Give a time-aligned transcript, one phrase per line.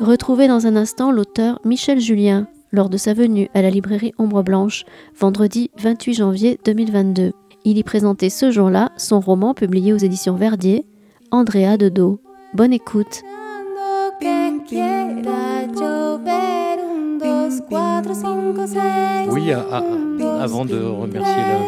[0.00, 4.42] Retrouvez dans un instant l'auteur Michel Julien lors de sa venue à la librairie Ombre
[4.42, 7.32] Blanche, vendredi 28 janvier 2022.
[7.66, 10.86] Il y présentait ce jour-là son roman publié aux éditions Verdier,
[11.30, 11.90] Andrea de.
[12.54, 13.22] Bonne écoute.
[14.72, 21.58] Que quiera llover un dos cuatro cinco seis Oui, à- à- avant de remercier la,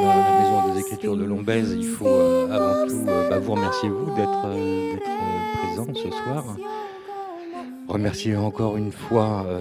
[0.40, 4.14] Maison des Écritures de Lombez, il faut euh, avant tout euh, bah, vous remercier vous
[4.16, 4.96] d'être euh,
[5.62, 6.56] présent ce soir.
[7.88, 9.60] Remercier encore une fois euh,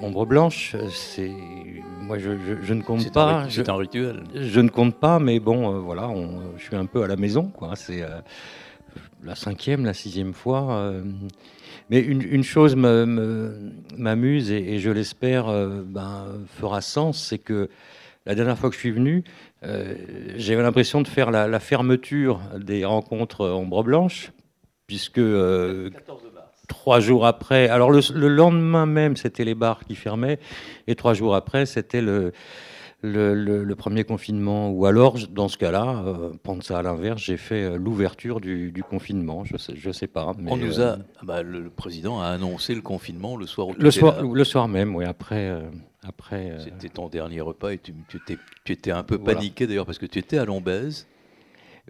[0.00, 0.76] Ombre Blanche.
[0.90, 1.32] C'est
[2.00, 3.46] moi je, je- je ne compte pas.
[3.50, 4.22] c'est un rituel.
[4.34, 7.16] je ne compte pas, mais bon, euh, voilà, on- je suis un peu à la
[7.16, 7.72] maison, quoi.
[7.74, 8.20] C'est euh,
[9.24, 10.92] la cinquième, la sixième fois.
[11.90, 16.26] Mais une, chose m'amuse et, je l'espère euh, ben,
[16.58, 17.68] fera sens, c'est que
[18.26, 19.24] la dernière fois que je suis venu,
[19.64, 19.94] euh,
[20.36, 24.32] j'avais l'impression de faire la, fermeture des rencontres Ombre Blanche,
[24.86, 25.90] puisque euh,
[26.68, 30.38] trois jours après, alors le lendemain même, c'était les bars qui fermaient,
[30.86, 32.32] et trois jours après, c'était le,
[33.02, 34.70] le, le- le premier confinement.
[34.70, 38.72] Ou alors, dans ce cas-là, euh, prendre ça à l'inverse, j'ai fait euh, l'ouverture du,
[38.72, 39.44] du confinement.
[39.44, 40.34] Je sais, je sais pas.
[40.38, 43.46] mais, On nous euh, a, ah bah, le, le président a annoncé le confinement le
[43.46, 45.04] soir où le soir, le soir même, oui.
[45.04, 45.62] Après, euh,
[46.02, 46.50] après.
[46.50, 49.38] euh, C'était ton dernier repas et tu, tu étais, tu étais un peu Voilà.
[49.38, 50.88] paniqué d'ailleurs parce que tu étais à Lombez.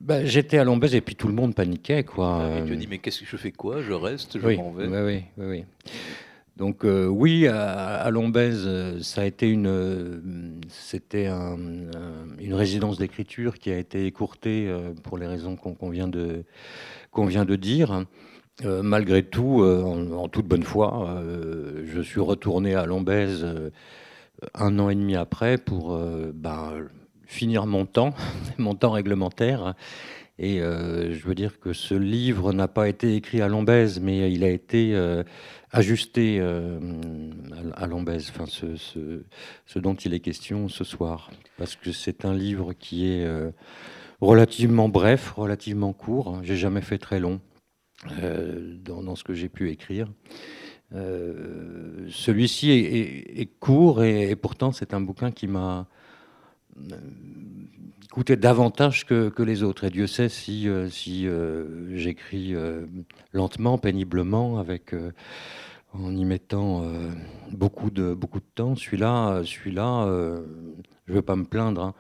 [0.03, 2.41] bah, j'étais à Lombez et puis tout le monde paniquait, quoi.
[2.57, 3.81] Et tu Euh, as dit mais qu'est-ce que je fais quoi?
[3.81, 4.87] Je reste, je oui, m'en vais.
[4.87, 5.65] oui, oui, oui.
[6.59, 10.21] Donc euh, oui, à, Lombez, euh, euh,
[10.69, 14.69] c'était un- un- une résidence d'écriture qui a été écourtée
[15.05, 18.05] pour les raisons qu'on vient de dire.
[18.65, 21.23] Malgré tout, en, toute bonne foi,
[21.85, 23.71] je suis retourné à Lombez euh,
[24.55, 25.97] un an et demi après pour
[26.35, 26.73] ben,
[27.25, 28.15] finir mon temps,
[28.59, 29.75] mon temps réglementaire.
[30.39, 34.33] Et euh, je veux dire que ce livre n'a pas été écrit à Lombez, mais
[34.33, 35.25] il a été euh,
[35.73, 36.79] ajusté euh,
[37.75, 41.31] à, Lombez, enfin, ce, dont il est question ce soir.
[41.57, 43.27] Parce que c'est un livre qui est
[44.21, 46.39] relativement bref, relativement court.
[46.43, 47.41] J'ai jamais fait très long
[48.85, 50.09] dans, ce que j'ai pu écrire.
[50.93, 55.89] Celui-ci est, court et pourtant c'est un bouquin qui m'a
[58.19, 59.85] coûté davantage que, que les autres.
[59.85, 62.85] Et Dieu sait si, euh, si euh, j'écris euh,
[63.33, 64.93] lentement, péniblement, avec,
[65.95, 66.85] en y mettant
[67.53, 68.75] beaucoup, de, beaucoup de temps.
[68.75, 70.07] Celui-là, celui-là
[71.07, 71.95] je ne veux pas me plaindre, hein,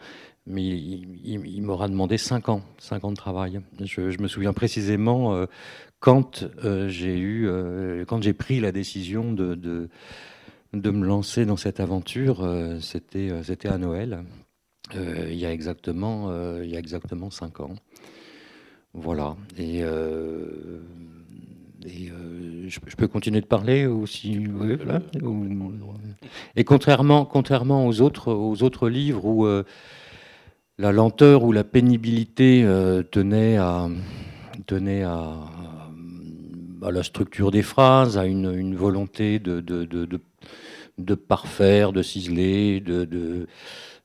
[0.47, 3.61] mais il, il- il m'aura demandé 5 ans, 5 ans de travail.
[3.81, 5.47] Je, je me souviens précisément
[6.01, 6.45] quand
[6.89, 7.49] j'ai eu,
[8.09, 9.89] quand j'ai pris la décision de, de,
[10.75, 12.47] de me lancer dans cette aventure,
[12.81, 14.25] c'était, c'était à Noël.
[14.97, 17.75] Euh, il y a exactement, euh, il y a exactement cinq ans.
[18.95, 19.37] Voilà.
[19.59, 20.81] Et, euh,
[21.85, 24.39] et, euh, je, je peux continuer de parler aussi.
[24.39, 25.03] oui, voilà.
[25.23, 25.47] Ou-
[26.57, 29.63] Et contrairement, contrairement aux autres, aux autres livres où euh,
[30.79, 32.65] la lenteur ou la pénibilité
[33.11, 33.89] tenait à,
[34.67, 35.49] tenait à,
[36.83, 40.21] à la structure des phrases, à une, une volonté de, de, de, de,
[40.99, 43.47] de parfaire, de ciseler, de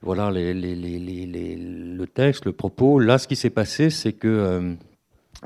[0.03, 2.99] voilà le texte, le propos.
[2.99, 4.73] Là, ce qui s'est passé, c'est que euh,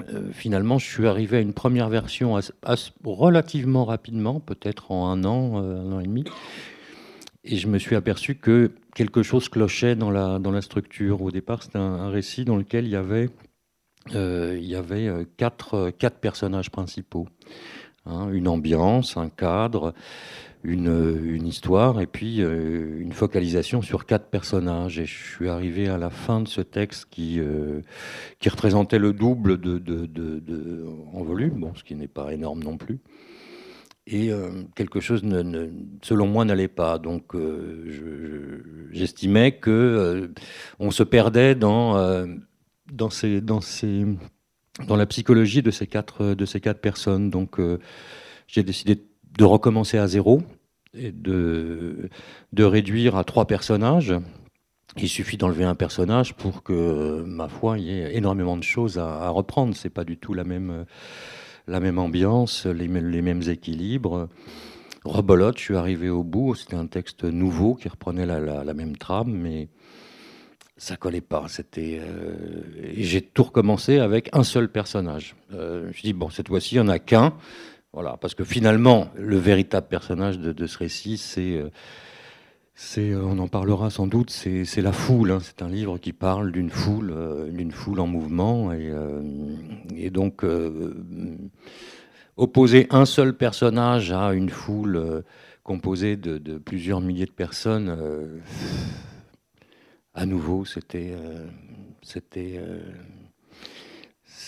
[0.10, 2.40] euh, finalement, je suis arrivé à une première version
[3.04, 6.26] relativement rapidement, peut-être en un an, euh, un an et demi,
[7.44, 11.22] et je me suis aperçu que quelque chose clochait dans la, structure.
[11.22, 13.30] Au départ, c'était un, récit dans lequel il y avait,
[15.38, 17.28] quatre personnages principaux.
[18.08, 19.94] Hein, une ambiance, un cadre,
[20.68, 25.00] une, histoire et puis euh, une focalisation sur quatre personnages.
[25.00, 27.82] Et je suis arrivé à la fin de ce texte qui, euh,
[28.40, 32.78] qui représentait le double de, de- en volume, bon, ce qui n'est pas énorme non
[32.78, 33.00] plus.
[34.08, 35.22] Et euh, quelque chose,
[36.02, 36.98] selon moi, n'allait pas.
[37.00, 40.32] Donc, euh, je- j'estimais que
[40.80, 42.26] on se perdait dans,
[42.92, 44.06] dans, ces, dans, ces,
[44.86, 47.30] dans la psychologie de ces quatre, de ces quatre personnes.
[47.30, 47.60] Donc,
[48.48, 49.02] j'ai décidé
[49.38, 50.42] de recommencer à zéro
[51.14, 52.10] de,
[52.58, 54.14] réduire à trois personnages.
[54.96, 58.98] Il suffit d'enlever un personnage pour que, ma foi, il y ait énormément de choses
[58.98, 59.76] à, à reprendre.
[59.76, 60.86] C'est pas du tout la même,
[61.68, 64.30] la même ambiance, les, mêmes- équilibres.
[65.04, 66.56] Rebolote, je suis arrivé au bout.
[66.56, 69.70] C'était un texte nouveau qui reprenait la, même trame, mais
[70.78, 71.46] ça collait pas.
[71.48, 72.62] C'était euh,
[72.96, 75.36] j'ai tout recommencé avec un seul personnage.
[75.54, 77.34] Euh, je dis bon, cette fois-ci, il y en a qu'un.
[77.94, 81.64] Voilà, parce que finalement, le véritable personnage de, ce récit, c'est,
[82.76, 85.32] c'est, on en parlera sans doute, c'est, la foule.
[85.32, 85.40] Hein.
[85.42, 87.16] C'est un livre qui parle d'une foule,
[87.52, 90.46] d'une foule en mouvement, et, donc
[92.36, 95.24] opposer un seul personnage à une foule
[95.68, 98.40] composée de, plusieurs milliers de personnes, euh,
[100.14, 101.46] à nouveau, c'était, euh,
[102.02, 102.80] c'était, euh,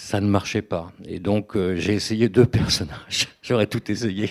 [0.09, 0.91] ça ne marchait pas.
[1.05, 3.27] Et donc, j'ai essayé deux personnages.
[3.41, 4.29] J'aurais tout essayé.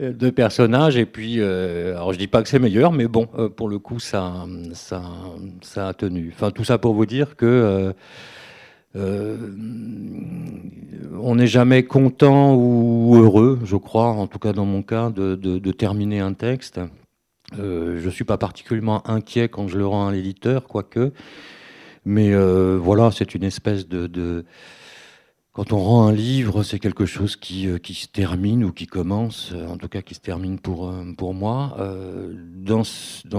[0.00, 3.26] deux personnages, et puis, alors je dis pas que c'est meilleur, mais bon,
[3.56, 5.02] pour le coup, ça, ça,
[5.62, 6.32] ça a tenu.
[6.34, 7.94] Enfin, tout ça pour vous dire que
[8.96, 9.36] euh,
[11.20, 15.72] on n'est jamais content ou heureux, je crois, en tout cas dans mon cas, de,
[15.72, 16.80] terminer un texte.
[17.58, 21.12] Euh, je ne suis pas particulièrement inquiet quand je le rends à l'éditeur, quoique.
[22.08, 24.44] Mais euh, voilà, c'est une espèce de,
[25.52, 29.52] Quand on rend un livre, c'est quelque chose qui, qui, se termine ou qui commence,
[29.68, 31.76] en tout cas qui se termine pour, pour moi.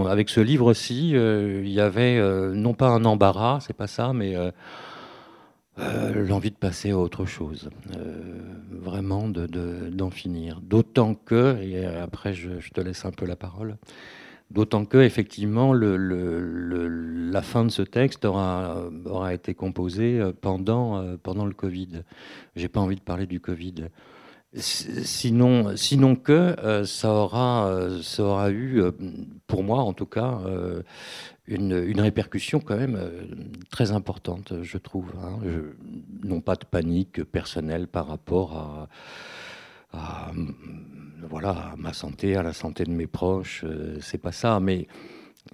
[0.08, 2.22] Avec ce livre-ci, il y avait
[2.54, 4.36] non pas un embarras, c'est pas ça, mais
[5.82, 10.60] euh, l'envie de passer à autre chose, euh, vraiment d'en de, finir.
[10.62, 13.78] D'autant que, et après je, te laisse un peu la parole,
[14.52, 22.04] d'autant que effectivement la fin de ce texte aura, été composée pendant, pendant le Covid.
[22.56, 23.90] J'ai pas envie de parler du Covid.
[24.56, 25.76] Sinon,
[26.16, 28.82] que euh, ça, aura, eu,
[29.46, 30.40] pour moi en tout cas,
[31.50, 33.26] une, répercussion quand même euh,
[33.70, 35.12] très importante, je trouve.
[35.22, 35.40] Hein.
[36.24, 38.90] non pas de panique personnelle par rapport à,
[41.30, 44.88] voilà, ma santé, à la santé de mes proches, euh, c'est pas ça, mais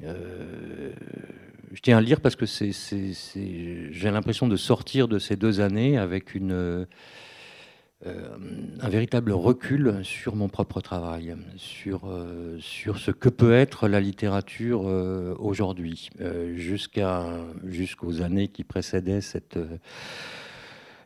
[0.03, 0.91] euh,
[1.73, 2.71] je tiens à le dire parce que c'est,
[3.91, 6.85] j'ai l'impression de sortir de ces deux années avec une euh,
[8.05, 12.01] un véritable recul sur mon propre travail, sur,
[12.59, 14.81] sur ce que peut être la littérature
[15.39, 16.09] aujourd'hui,
[16.53, 17.25] jusqu'à,
[17.63, 19.57] jusqu'aux années qui précédaient cette,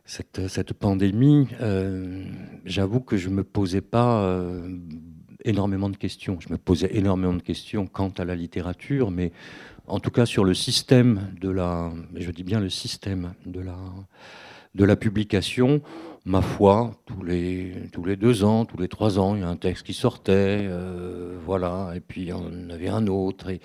[0.10, 1.48] cette, pandémie.
[2.66, 4.40] j'avoue que je ne me posais pas
[5.46, 6.40] énormément de questions.
[6.40, 9.32] Je me posais énormément de questions quant à la littérature, mais
[9.88, 13.78] en tout cas sur le système de la, je dis bien le système de la,
[14.76, 15.82] de la publication
[16.26, 19.48] ma foi, tous les, tous les deux ans, tous les trois ans, il y a
[19.48, 23.50] un texte qui sortait, euh, voilà, et puis on avait un autre.
[23.50, 23.60] Et,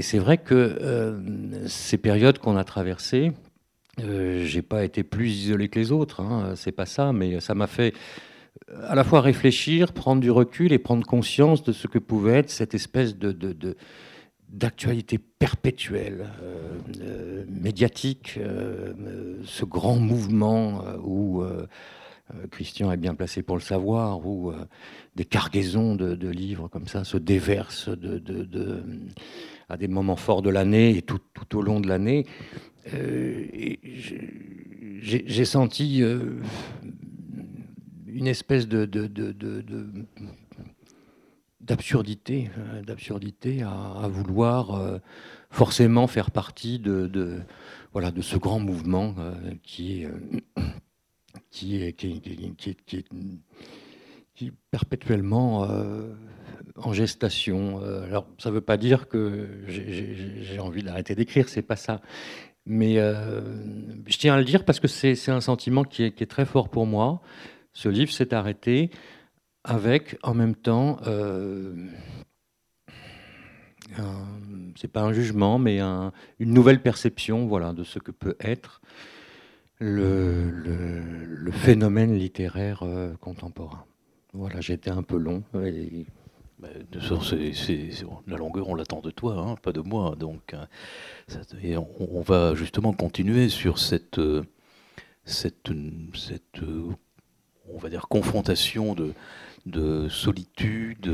[0.00, 3.32] c'est vrai que euh, ces périodes qu'on a traversées,
[4.00, 7.54] euh, j'ai pas été plus isolé que les autres, hein, c'est pas ça, mais ça
[7.54, 7.94] m'a fait
[8.88, 12.50] à la fois réfléchir, prendre du recul et prendre conscience de ce que pouvait être
[12.50, 13.32] cette espèce de,
[14.52, 18.92] d'actualité perpétuelle, euh, euh, médiatique, euh,
[19.44, 21.42] ce grand mouvement où
[22.50, 24.52] Christian est bien placé pour le savoir, où
[25.16, 27.90] des cargaisons de, livres comme ça se déversent
[29.68, 32.26] à des moments forts de l'année et tout, tout, au long de l'année.
[35.00, 36.02] J'ai senti
[38.06, 38.84] une espèce de,
[41.62, 44.98] d'absurdité, euh, d'absurdité à, vouloir euh,
[45.50, 47.40] forcément faire partie de,
[47.92, 49.32] voilà, de ce grand mouvement euh,
[49.62, 50.10] qui, est,
[51.50, 52.20] qui, est, qui,
[52.76, 53.04] qui,
[54.34, 55.68] qui, perpétuellement
[56.76, 57.78] en gestation.
[58.04, 62.00] alors, ça ne veut pas dire que j'ai envie d'arrêter d'écrire, c'est pas ça.
[62.64, 66.68] Mais je tiens à le dire parce que c'est un sentiment qui est, très fort
[66.68, 67.20] pour moi.
[67.72, 68.90] Ce livre s'est arrêté
[69.64, 71.74] avec en même temps, euh,
[74.76, 78.80] c'est pas un jugement, mais une nouvelle perception voilà, de ce que peut être
[79.78, 83.84] le, phénomène littéraire euh, contemporain.
[84.32, 85.42] Voilà, j'étais un peu long.
[85.64, 86.06] Et...
[86.58, 86.68] Bah,
[88.28, 90.14] la longueur, on l'attend de toi, hein, pas de moi.
[90.16, 90.54] Donc,
[91.98, 94.20] on, va justement continuer sur cette,
[95.24, 95.70] cette,
[96.14, 96.60] cette
[97.68, 99.12] on va dire, confrontation de,
[99.66, 101.08] de solitude,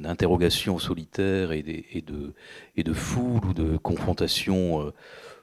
[0.00, 2.34] d'interrogation solitaire et, de,
[2.76, 4.92] de foule ou de confrontation, euh,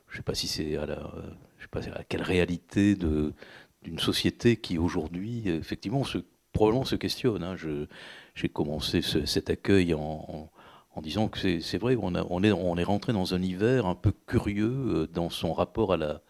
[0.07, 1.13] je ne sais pas si c'est à la,
[1.57, 6.19] je sais pas à quelle réalité d'une société qui aujourd'hui, effectivement, se,
[6.51, 7.43] probablement se questionne.
[7.43, 7.55] Hein.
[8.35, 10.49] J'ai commencé cet accueil en,
[11.01, 15.29] disant que c'est vrai, on, est, rentré dans un hiver un peu curieux euh, dans
[15.29, 16.21] son rapport à la,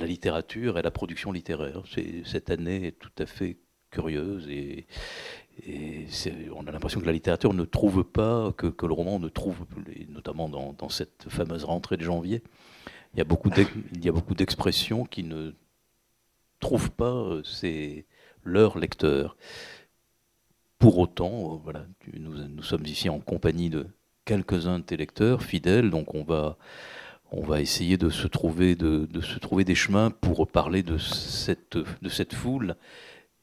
[0.00, 1.82] littérature et à la production littéraire.
[2.24, 3.58] Cette année est tout à fait
[3.90, 4.86] curieuse et,
[6.54, 9.66] on a l'impression que la littérature ne trouve pas, que, le roman ne trouve,
[10.08, 12.42] notamment dans, cette fameuse rentrée de janvier,
[13.14, 13.50] il y a beaucoup
[14.34, 15.52] d'expressions qui ne
[16.58, 18.02] trouvent pas euh,
[18.44, 19.36] leurs lecteurs.
[20.82, 23.86] Pour autant, voilà, nous, sommes ici en compagnie de
[24.24, 26.56] quelques-uns de tes lecteurs fidèles, donc on va,
[27.30, 31.76] on va essayer de se trouver, de, se trouver des chemins pour parler de cette,
[31.76, 32.74] de cette foule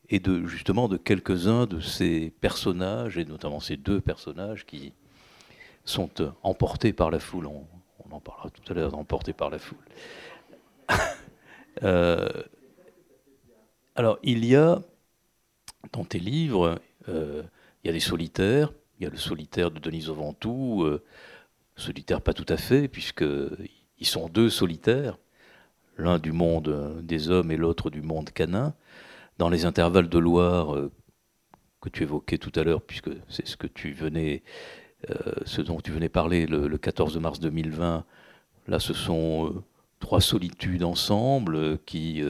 [0.10, 4.92] et de justement de quelques-uns de ces personnages, et notamment ces deux personnages qui
[5.86, 6.10] sont
[6.44, 7.46] emportés par la foule.
[7.46, 7.66] On,
[8.12, 9.78] en parlera tout à l'heure, emportés par la foule.
[11.84, 12.28] Euh,
[13.96, 14.82] alors, il y a
[15.94, 16.76] dans tes livres, euh,
[17.08, 17.44] il
[17.86, 21.02] y a des solitaires, il y a le solitaire de Denise Ventoux, euh,
[21.76, 25.18] solitaire pas tout à fait, puisqu'ils sont deux solitaires,
[25.98, 28.74] l'un du monde des hommes et l'autre du monde canin.
[29.38, 30.92] Dans les intervalles de Loire euh,
[31.82, 34.44] que tu évoquais tout à l'heure, puisque c'est ce que tu venais,
[35.10, 35.16] euh,
[35.46, 38.04] ce dont tu venais parler le, 14 mars 2020,
[38.68, 39.64] là ce sont
[40.02, 42.22] trois solitudes ensemble qui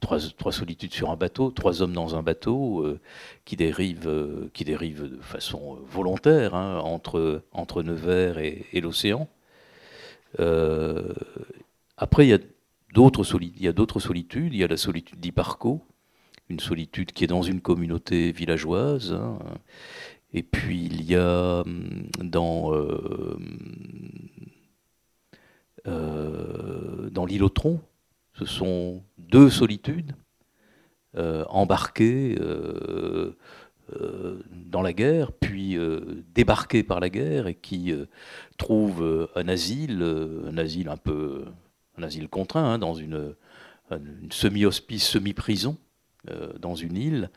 [0.00, 2.86] Trois, solitudes sur un bateau, trois hommes dans un bateau
[3.44, 9.28] qui, dérivent, qui dérivent de façon volontaire hein, entre, entre Nevers et, l'océan.
[11.96, 12.38] après, il y a
[12.92, 13.24] d'autres
[14.00, 14.54] solitudes.
[14.54, 15.80] Il y a la solitude d'Hipparco,
[16.48, 19.12] une solitude qui est dans une communauté villageoise.
[19.12, 19.38] Hein.
[20.32, 23.36] Et puis il y a hum, dans, euh,
[25.86, 27.80] euh, dans l'île Tron,
[28.34, 30.14] ce sont deux solitudes
[31.16, 32.38] euh, embarquées
[34.52, 35.76] dans la guerre, puis
[36.32, 37.92] débarquées par la guerre et qui
[38.56, 40.00] trouvent un asile,
[40.46, 41.44] un asile un peu,
[41.98, 43.34] un asile contraint, hein, dans une,
[44.30, 45.76] semi-hospice, semi-prison,
[46.60, 47.30] dans une île.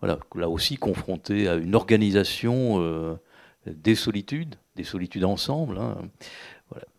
[0.00, 3.18] Voilà, là aussi confronté à une organisation
[3.66, 5.78] des solitudes, des solitudes ensemble.
[5.78, 5.96] Hein.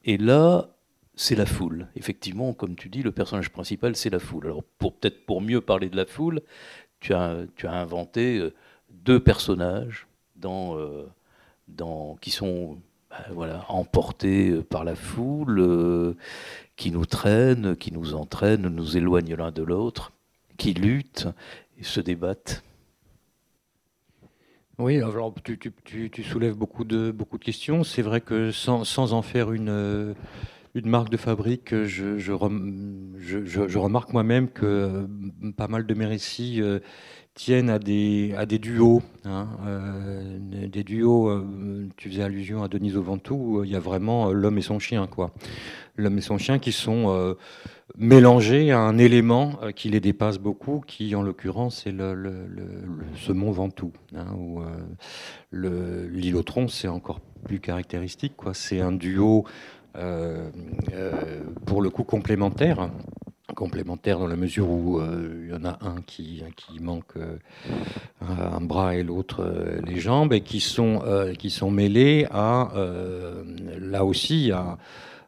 [0.06, 0.70] Et là,
[1.16, 1.88] c'est la foule.
[1.96, 4.46] Effectivement, comme tu dis, le personnage principal, c'est la foule.
[4.46, 6.42] Alors, peut-être pour mieux parler de la foule,
[7.00, 8.54] tu as, inventé euh,
[8.90, 10.08] deux personnages
[10.46, 11.06] euh,
[12.22, 12.78] qui sont
[13.10, 16.16] bah, voilà, emportés euh, par la foule,
[16.76, 20.12] qui nous traînent, qui nous entraînent, nous éloignent l'un de l'autre,
[20.58, 21.28] qui luttent
[21.80, 22.64] et se débattent.
[24.78, 27.84] Oui, alors tu, tu, soulèves beaucoup de, questions.
[27.84, 30.16] C'est vrai que sans en faire une
[30.74, 32.32] une marque de fabrique, je,
[33.78, 35.08] remarque moi-même que euh,
[35.58, 36.80] pas mal de mes récits euh,
[37.34, 39.02] tiennent à des, à des duos.
[39.26, 41.44] Hein, euh, des duos,
[41.98, 45.08] tu faisais allusion à Denise Ventoux, il y a vraiment l'homme et son chien.
[45.98, 47.36] L'homme et son chien qui sont
[47.98, 52.42] mélangés à un élément qui les dépasse beaucoup, qui en l'occurrence est le, le,
[53.52, 53.92] Ventoux.
[54.16, 54.36] Hein,
[56.44, 58.36] tronc, c'est encore plus caractéristique.
[58.36, 58.54] quoi.
[58.54, 59.46] C'est un duo
[61.66, 62.90] pour le coup complémentaire
[63.54, 67.16] complémentaire dans la mesure où euh, il y en a un qui, qui manque
[68.22, 69.44] un bras et l'autre
[69.86, 71.04] les jambes et qui sont,
[71.38, 72.72] qui sont mêlés à,
[73.78, 74.78] là aussi, à,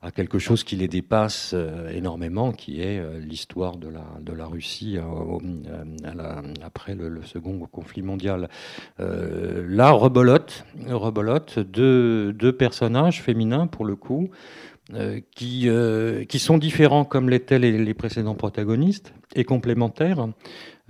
[0.04, 1.56] à, quelque chose qui les dépasse
[1.92, 4.98] énormément, qui est l'histoire de la, Russie
[6.62, 8.50] après le, second conflit mondial.
[9.00, 14.30] là, rebolote, rebolote deux, deux personnages féminins, pour le coup,
[14.92, 20.28] euh, qui, euh, qui sont différents comme l'étaient les, les, précédents protagonistes et complémentaires.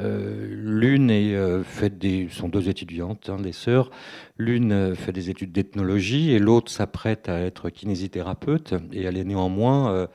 [0.01, 3.91] Euh, l'une est fait des, sont deux étudiantes, hein, sœurs.
[4.35, 10.07] L'une fait des études d'ethnologie et l'autre s'apprête à être kinésithérapeute et elle est néanmoins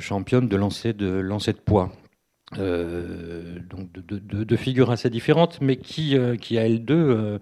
[0.00, 1.92] championne de lancer de lancer de poids.
[2.56, 7.38] donc de, de, de, figures assez différentes, mais qui, qui à elles deux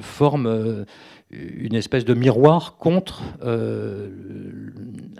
[0.00, 0.86] forment
[1.30, 4.08] une espèce de miroir contre euh,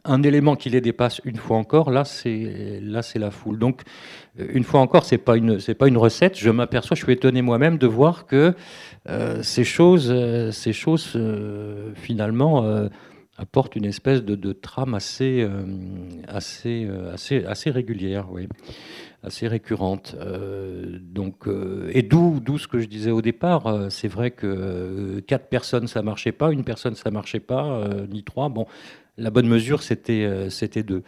[0.04, 1.90] un élément qui les dépasse une fois encore.
[1.90, 3.58] Là, c'est là, c'est la foule.
[3.58, 3.82] Donc,
[4.38, 6.38] une fois encore, c'est pas une c'est pas une recette.
[6.38, 8.54] Je m'aperçois, je suis étonné moi-même de voir que
[9.08, 11.18] euh, ces choses, euh, ces choses
[11.96, 12.88] finalement
[13.36, 15.46] apportent une espèce de, de trame assez
[16.28, 18.28] assez assez assez régulière.
[18.30, 18.46] Oui
[19.26, 20.16] assez récurrente.
[20.20, 24.30] Euh, donc, euh, et d'où, d'où ce que je disais au départ, euh, c'est vrai
[24.30, 28.48] que quatre personnes ça marchait pas, une personne ça marchait pas, ni trois.
[28.48, 28.66] Bon,
[29.18, 31.02] la bonne mesure c'était c'était deux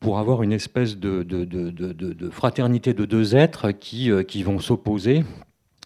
[0.00, 4.58] pour avoir une espèce de, de, de, de, fraternité de deux êtres qui, qui vont
[4.58, 5.24] s'opposer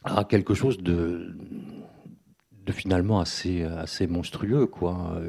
[0.03, 1.37] à quelque chose de,
[2.71, 4.67] finalement assez, assez monstrueux.
[4.67, 5.21] Quoi.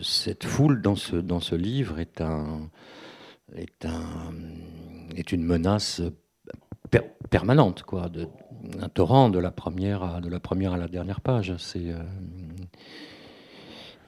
[0.00, 2.70] cette foule dans ce, dans ce livre est un,
[3.56, 4.32] est, un,
[5.16, 6.02] est une menace
[7.30, 8.10] permanente, quoi,
[8.80, 10.20] un torrent de la première à,
[10.76, 11.54] la dernière page.
[11.76, 12.02] Euh,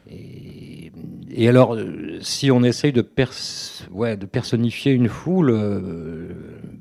[0.08, 1.76] et, alors,
[2.20, 6.28] si on essaye de, de personnifier une foule, euh,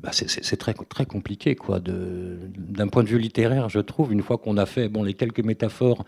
[0.02, 1.80] bah, c'est très, compliqué, quoi.
[1.80, 5.44] D'un point de vue littéraire, je trouve, une fois qu'on a fait bon, les quelques
[5.44, 6.06] métaphores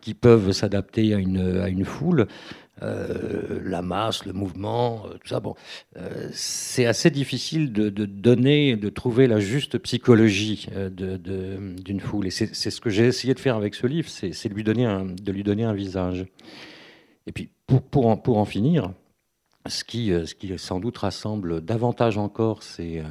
[0.00, 2.26] qui peuvent s'adapter à une foule,
[2.82, 5.40] euh, la masse, le mouvement, tout ça.
[5.40, 5.54] Bon,
[6.32, 12.26] c'est assez difficile de, donner, de trouver la juste psychologie d'une foule.
[12.26, 14.64] Et c'est ce que j'ai essayé de faire avec ce livre, c'est de lui
[15.44, 16.26] donner un visage.
[17.26, 18.92] Et puis, pour, en, pour en finir,
[19.66, 23.04] ce qui, euh, ce qui sans doute rassemble davantage encore, c'est euh,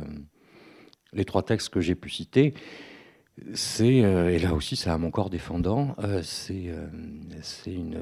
[1.14, 2.54] les trois textes que j'ai pu citer.
[3.54, 6.72] C'est, euh, et là aussi c'est à mon corps défendant, c'est
[7.68, 7.98] une,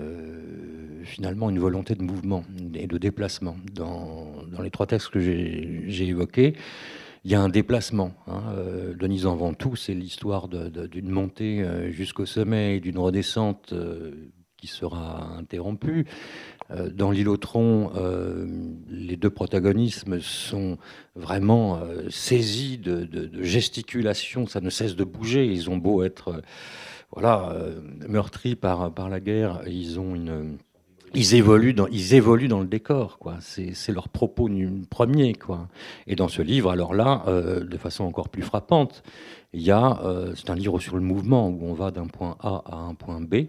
[1.04, 3.58] finalement une volonté de mouvement et de déplacement.
[3.74, 6.56] Dans, les trois textes que j'ai évoqués,
[7.24, 8.14] il y a un déplacement.
[8.28, 8.56] Hein.
[8.98, 13.74] Denise en Ventoux, c'est l'histoire d'une montée jusqu'au sommet et d'une redescente
[14.58, 16.06] qui sera interrompu.
[16.72, 18.46] Euh, dans tronc, euh,
[18.90, 20.78] les deux protagonismes sont
[21.16, 25.46] vraiment euh, saisis de, de, gesticulation, ça ne cesse de bouger.
[25.46, 26.42] Ils ont beau être
[27.12, 27.56] voilà,
[28.10, 30.58] meurtris par, par la guerre, ils ont une
[31.14, 33.38] ils évoluent dans, ils évoluent dans le décor, quoi.
[33.40, 34.50] C'est leur propos
[34.90, 35.68] premier, quoi.
[36.06, 39.04] Et dans ce livre, alors là, euh, de façon encore plus frappante,
[39.54, 42.38] il y a, euh, c'est un livre sur le mouvement où on va d'un point
[42.42, 43.48] A à un point B,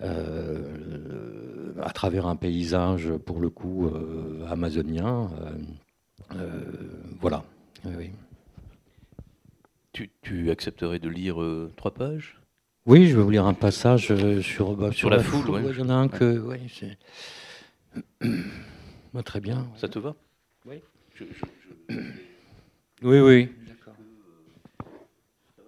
[0.00, 3.90] euh, à travers un paysage, pour le coup,
[4.48, 5.30] amazonien.
[7.20, 7.44] voilà.
[9.92, 11.36] Tu, tu, accepterais de lire
[11.76, 12.40] trois pages?
[12.86, 15.48] Oui, je vais vous lire un passage euh, sur, bah, sur, la, foule.
[15.50, 15.62] Ouais.
[15.70, 16.38] Il y en a un que.
[16.38, 16.60] Ouais,
[19.24, 19.68] très bien.
[19.76, 20.14] Ça te va?
[20.66, 20.82] Oui.
[23.02, 23.48] Oui, oui.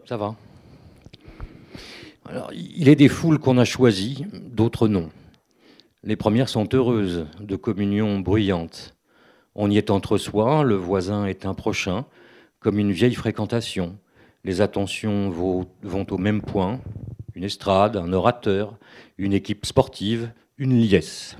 [0.04, 0.36] Ça va.
[2.24, 5.10] Alors, il est des foules qu'on a choisies, d'autres non.
[6.02, 8.94] Les premières sont heureuses, de communion bruyante.
[9.54, 12.04] On y est entre soi, le voisin est un prochain,
[12.60, 13.98] comme une vieille fréquentation.
[14.44, 15.66] Les attentions vont
[16.10, 16.80] au même point,
[17.36, 18.78] une estrade, un orateur,
[19.18, 21.36] une équipe sportive, une liesse.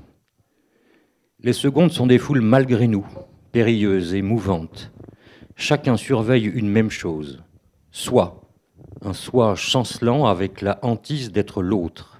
[1.39, 3.05] Les secondes sont des foules malgré nous,
[3.51, 4.91] périlleuses et mouvantes.
[5.55, 7.43] Chacun surveille une même chose,
[7.89, 8.41] soi,
[9.01, 12.19] un soi chancelant avec la hantise d'être l'autre.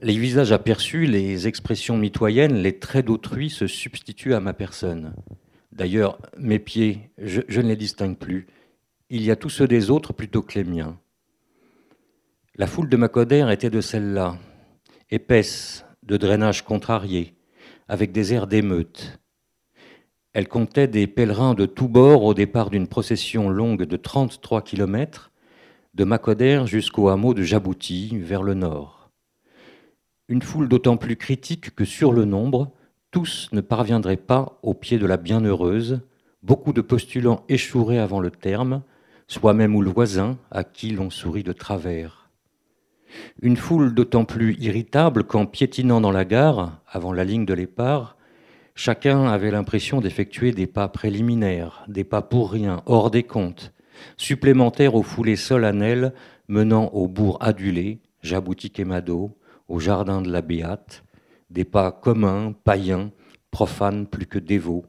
[0.00, 5.14] Les visages aperçus, les expressions mitoyennes, les traits d'autrui se substituent à ma personne.
[5.72, 8.46] D'ailleurs, mes pieds, je, je ne les distingue plus
[9.10, 10.99] il y a tous ceux des autres plutôt que les miens.
[12.60, 14.36] La foule de Macodère était de celle-là,
[15.10, 17.32] épaisse, de drainage contrarié,
[17.88, 19.18] avec des airs d'émeute.
[20.34, 25.32] Elle comptait des pèlerins de tous bords au départ d'une procession longue de 33 kilomètres,
[25.94, 29.10] de Macodère jusqu'au hameau de Jabouti, vers le nord.
[30.28, 32.72] Une foule d'autant plus critique que sur le nombre,
[33.10, 36.02] tous ne parviendraient pas au pied de la bienheureuse,
[36.42, 38.82] beaucoup de postulants échoueraient avant le terme,
[39.28, 42.19] soi-même ou le voisin à qui l'on sourit de travers.
[43.42, 48.16] Une foule d'autant plus irritable qu'en piétinant dans la gare, avant la ligne de départ,
[48.74, 53.72] chacun avait l'impression d'effectuer des pas préliminaires, des pas pour rien, hors des comptes,
[54.16, 56.12] supplémentaires aux foulées solennelles
[56.48, 59.36] menant au bourg adulé, Jabouti-Kémado,
[59.68, 61.04] au jardin de la Béate,
[61.50, 63.10] des pas communs, païens,
[63.50, 64.84] profanes plus que dévots.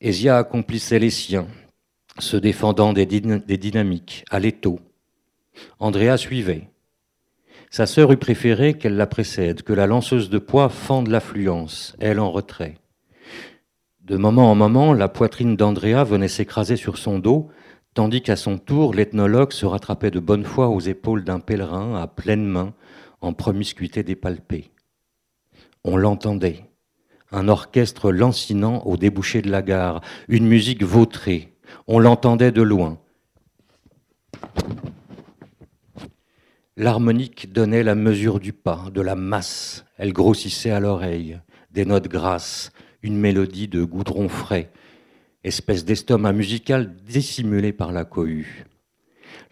[0.00, 1.48] Ésia accomplissait les siens,
[2.18, 4.80] se défendant des, dynamiques, à l'étau.
[5.78, 6.68] Andrea suivait.
[7.70, 12.20] Sa sœur eût préféré qu'elle la précède, que la lanceuse de poids fende l'affluence, elle
[12.20, 12.78] en retrait.
[14.04, 17.48] De moment en moment, la poitrine d'Andrea venait s'écraser sur son dos,
[17.94, 22.06] tandis qu'à son tour, l'ethnologue se rattrapait de bonne foi aux épaules d'un pèlerin à
[22.06, 22.74] pleine main,
[23.20, 24.70] en promiscuité dépalpée.
[25.84, 26.64] On l'entendait.
[27.32, 31.54] Un orchestre lancinant au débouché de la gare, une musique vautrée,
[31.88, 32.98] on l'entendait de loin.
[36.76, 39.84] L'harmonique donnait la mesure du pas, de la masse.
[39.96, 41.38] Elle grossissait à l'oreille,
[41.70, 42.72] des notes grasses,
[43.04, 44.72] une mélodie de goudron frais,
[45.44, 48.66] espèce d'estomac musical dissimulé par la cohue.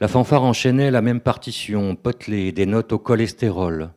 [0.01, 3.93] La fanfare enchaînait la même partition, potelée, des notes au cholestérol.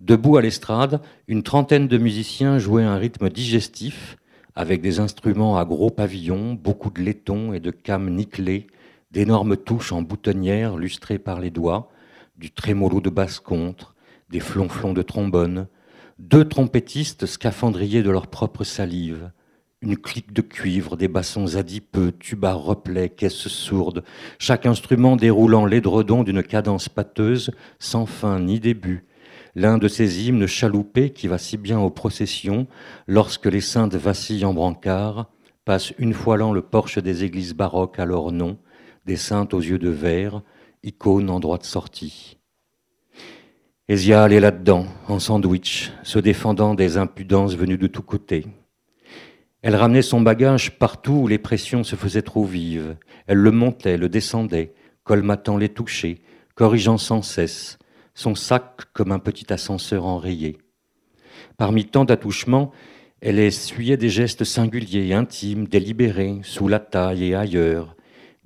[0.00, 4.16] Debout à l'estrade, une trentaine de musiciens jouaient un rythme digestif,
[4.54, 8.66] avec des instruments à gros pavillons, beaucoup de laitons et de cames nickelées,
[9.10, 11.90] d'énormes touches en boutonnière lustrées par les doigts,
[12.38, 13.94] du trémolo de basse-contre,
[14.30, 15.68] des flonflons de trombone,
[16.18, 19.30] deux trompettistes scaphandriers de leur propre salive,
[19.82, 24.02] une clique de cuivre, des bassons adipeux, tubas replets, caisses sourdes,
[24.38, 29.06] chaque instrument déroulant l'édredon d'une cadence pâteuse, sans fin ni début,
[29.54, 32.66] l'un de ces hymnes chaloupés qui va si bien aux processions
[33.06, 35.30] lorsque les saintes vacillent en brancard,
[35.64, 38.58] passent une fois l'an le porche des églises baroques à leur nom,
[39.04, 40.42] des saintes aux yeux de verre,
[40.86, 42.38] icônes en droite sortie.
[43.88, 48.46] Esia est là-dedans, en sandwich, se défendant des impudences venues de tous côtés.
[49.62, 52.96] Elle ramenait son bagage partout où les pressions se faisaient trop vives.
[53.26, 56.22] Elle le montait, le descendait, colmatant les touchés,
[56.54, 57.78] corrigeant sans cesse,
[58.14, 60.58] son sac comme un petit ascenseur enrayé.
[61.56, 62.70] Parmi tant d'attouchements,
[63.20, 67.95] elle essuyait des gestes singuliers, intimes, délibérés, sous la taille et ailleurs,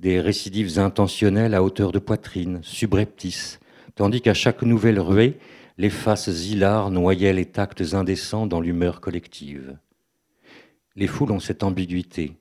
[0.00, 3.60] des récidives intentionnelles à hauteur de poitrine, subreptices,
[3.94, 5.38] tandis qu'à chaque nouvelle ruée,
[5.76, 9.76] les faces hilares noyaient les tacts indécents dans l'humeur collective.
[10.96, 12.38] Les foules ont cette ambiguïté.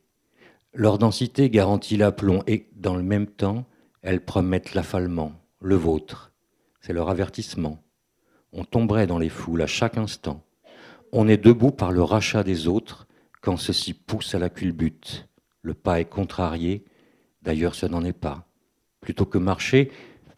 [0.74, 3.66] Leur densité garantit l'aplomb et, dans le même temps,
[4.02, 6.32] elles promettent l'affalement, le vôtre.
[6.80, 7.84] C'est leur avertissement.
[8.54, 10.44] On tomberait dans les foules à chaque instant.
[11.12, 13.06] On est debout par le rachat des autres
[13.42, 15.28] quand ceux-ci poussent à la culbute.
[15.62, 16.86] Le pas est contrarié,
[17.42, 18.46] d'ailleurs ce n'en est pas.
[19.02, 19.92] Plutôt que marcher,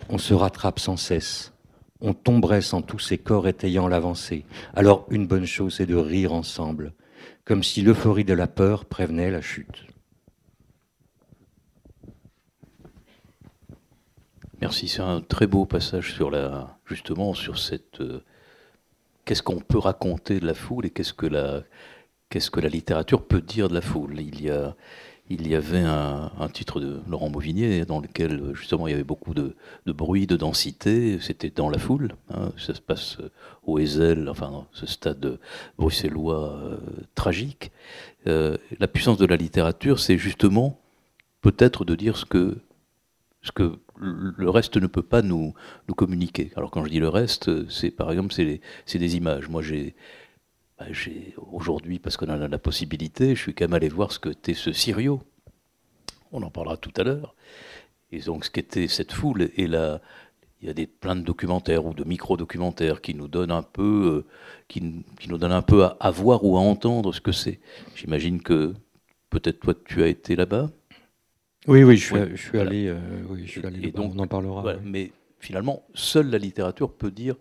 [0.10, 1.54] on se rattrape sans cesse.
[2.00, 4.46] On tomberait sans tous ces corps étayant l'avancée.
[4.74, 6.94] Alors une bonne chose c'est de rire ensemble,
[7.46, 9.86] comme si l'euphorie de la peur prévenait la chute.
[14.62, 18.00] Merci, c'est un très beau passage sur la, justement sur cette.
[18.00, 18.24] Euh,
[19.26, 21.64] qu'est-ce qu'on peut raconter de la foule et qu'est-ce que la,
[22.30, 24.20] qu'est-ce que la littérature peut dire de la foule.
[24.20, 24.76] Il y a,
[25.32, 29.34] il y avait un, titre de Laurent Mauvigné dans lequel justement il y avait beaucoup
[29.34, 31.20] de, bruit, de densité.
[31.22, 32.16] C'était dans la foule.
[32.30, 32.52] Hein.
[32.58, 33.18] ça se passe
[33.64, 35.40] au Ezel, enfin ce stade
[35.78, 36.78] bruxellois euh,
[37.16, 37.72] tragique.
[38.28, 40.80] Euh, la puissance de la littérature, c'est justement
[41.42, 42.58] peut-être de dire ce que
[43.44, 45.54] ce que le reste ne peut pas nous,
[45.88, 46.52] nous communiquer.
[46.56, 49.50] Alors quand je dis le reste, c'est par exemple c'est des images.
[49.50, 49.96] Moi j'ai
[51.52, 54.54] aujourd'hui, parce qu'on a la possibilité, je suis quand même allé voir ce que était
[54.54, 55.22] ce Sirio.
[56.32, 57.36] On en parlera tout à l'heure.
[58.12, 59.50] Et donc ce qu'était cette foule.
[59.56, 60.02] Et là,
[60.62, 64.26] il y a des, plein de documentaires ou de micro-documentaires qui nous donnent un peu,
[64.28, 64.32] euh,
[64.68, 67.60] qui, qui, nous donnent un peu à, à voir ou à entendre ce que c'est.
[67.96, 68.74] J'imagine que
[69.30, 70.70] peut-être toi tu as été là-bas.
[71.68, 74.20] Oui, oui, je suis, je suis allé, euh, oui, je suis allé et donc, on
[74.20, 74.76] en parlera.
[74.84, 77.36] Mais finalement, seule la littérature peut dire,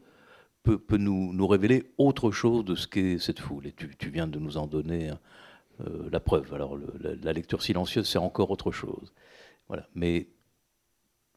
[0.63, 3.67] peut, nous, révéler autre chose de ce qu'est cette foule.
[3.67, 5.11] Et tu, viens de nous en donner
[5.81, 6.53] euh, la preuve.
[6.55, 9.13] Alors, la, lecture silencieuse, c'est encore autre chose.
[9.69, 9.89] Voilà.
[9.95, 10.29] Mais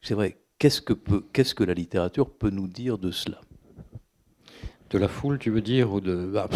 [0.02, 3.40] c'est vrai, qu'est-ce que, la littérature peut nous dire de cela?
[4.90, 5.88] De la foule, tu veux dire.
[6.00, 6.48] Bah,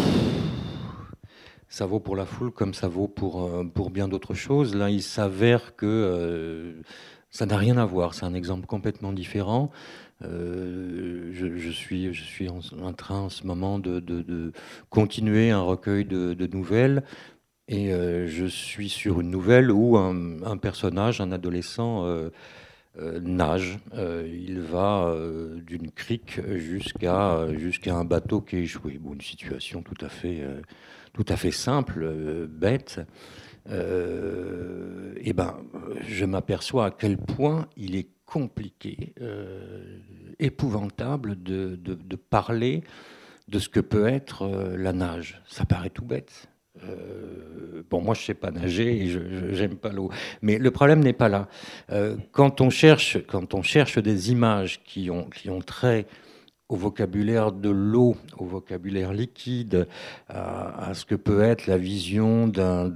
[1.69, 4.75] ça vaut pour la foule comme ça vaut pour, euh, pour bien d'autres choses?
[4.75, 6.81] Là, il s'avère que euh,
[7.29, 8.13] ça n'a rien à voir.
[8.13, 9.71] C'est un exemple complètement différent.
[10.23, 12.09] Euh, je, suis,
[12.49, 14.51] en, train en ce moment de,
[14.89, 17.03] continuer un recueil de, nouvelles.
[17.67, 22.05] Et je suis sur une nouvelle où un, personnage, un adolescent,
[22.99, 23.79] nage.
[23.95, 25.15] il va
[25.65, 28.99] d'une crique jusqu'à un bateau qui est échoué.
[29.13, 33.01] Une situation tout à fait simple, euh, bête,
[33.69, 35.57] euh, eh ben,
[36.07, 39.99] je m'aperçois à quel point il est compliqué, euh,
[40.39, 41.77] épouvantable de,
[42.29, 42.83] parler
[43.47, 45.41] de ce que peut être la nage.
[45.47, 46.47] Ça paraît tout bête.
[47.89, 50.11] bon, moi, je sais pas nager et je n'aime pas l'eau.
[50.41, 51.47] Mais le problème n'est pas là.
[52.31, 56.05] quand, on cherche, quand on cherche des images qui ont, qui ont trait
[56.69, 59.87] au vocabulaire de l'eau, au vocabulaire liquide,
[60.29, 62.93] à, ce que peut être la vision d'un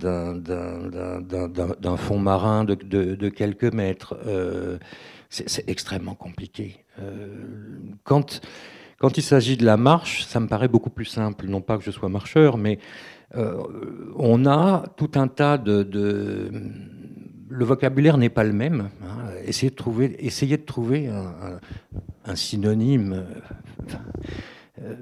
[1.98, 4.16] fond marin de, quelques mètres.
[4.28, 4.78] Euh,
[5.30, 6.86] c'est extrêmement compliqué.
[7.00, 7.36] Euh,
[8.04, 8.40] quand,
[9.18, 11.48] il s'agit de la marche, ça me paraît beaucoup plus simple.
[11.48, 12.78] Non pas que je sois marcheur, mais
[13.36, 13.60] euh,
[14.16, 15.82] on a tout un tas de
[17.54, 18.89] le vocabulaire n'est pas le même.
[19.04, 19.30] Hein.
[19.46, 19.76] Essayez, de
[20.66, 23.26] trouver, un, synonyme
[24.82, 24.96] euh,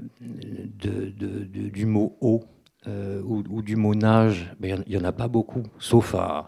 [0.70, 2.44] du mot eau.
[2.88, 6.48] Euh, ou, du mot nage, il n'y en a pas beaucoup, sauf à,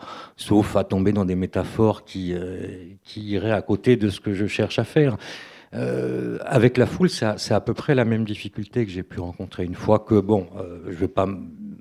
[0.84, 4.84] tomber dans des métaphores euh, qui iraient à côté de ce que je cherche à
[4.84, 5.16] faire.
[5.72, 9.76] avec la foule, c'est à, peu près la même difficulté que j'ai pu rencontrer une
[9.76, 10.48] fois que, bon,
[10.86, 11.28] je ne vais pas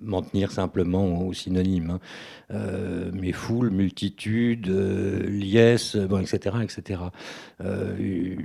[0.04, 1.90] m'en tenir simplement aux synonymes.
[1.90, 2.00] Hein.
[2.52, 6.56] Euh, mais foule, multitude, euh, liesse, bon, etc.
[6.62, 7.00] etc.
[7.62, 8.36] Euh,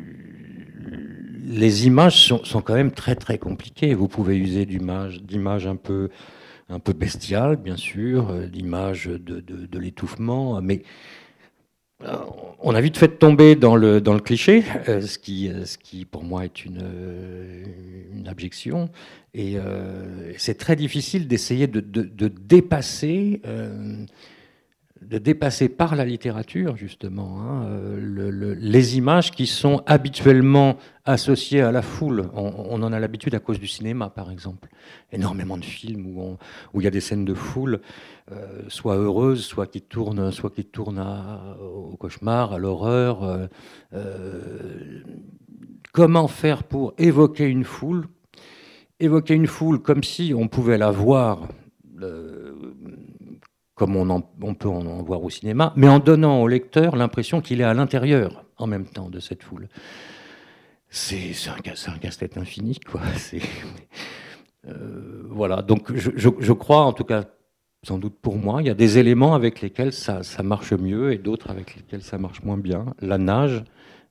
[1.45, 3.93] les images sont, sont, quand même très très compliquées.
[3.93, 6.09] Vous pouvez user d'images un peu,
[6.69, 10.83] un peu bestiales, bien sûr, l'image de, de, de l'étouffement, mais
[11.99, 16.23] on a vite fait tomber dans le, dans le cliché, ce, qui, ce qui pour
[16.23, 16.83] moi est une,
[18.13, 18.89] une abjection.
[19.33, 19.57] Et
[20.37, 23.41] c'est très difficile d'essayer de, de, dépasser
[25.01, 31.71] de dépasser par la littérature, justement, hein, euh, les images qui sont habituellement associées à
[31.71, 32.29] la foule.
[32.33, 34.69] On, en a l'habitude à cause du cinéma, par exemple.
[35.11, 36.37] Énormément de films où,
[36.73, 37.79] où il y a des scènes de foule,
[38.31, 41.03] euh, soit heureuses, soit qui tournent, soit qui tournent
[41.61, 43.47] au cauchemar, à l'horreur.
[43.93, 45.01] Euh,
[45.93, 48.07] comment faire pour évoquer une foule?
[48.99, 51.47] Évoquer une foule comme si on pouvait la voir
[53.77, 57.63] comme on, peut en, voir au cinéma, mais en donnant au lecteur l'impression qu'il est
[57.63, 59.69] à l'intérieur en même temps de cette foule.
[60.89, 63.01] C'est un, casse-tête infini, quoi.
[64.65, 67.23] Euh, voilà, donc je, crois, en tout cas,
[67.83, 71.17] sans doute pour moi, il y a des éléments avec lesquels ça, marche mieux et
[71.17, 72.87] d'autres avec lesquels ça marche moins bien.
[72.99, 73.63] La nage,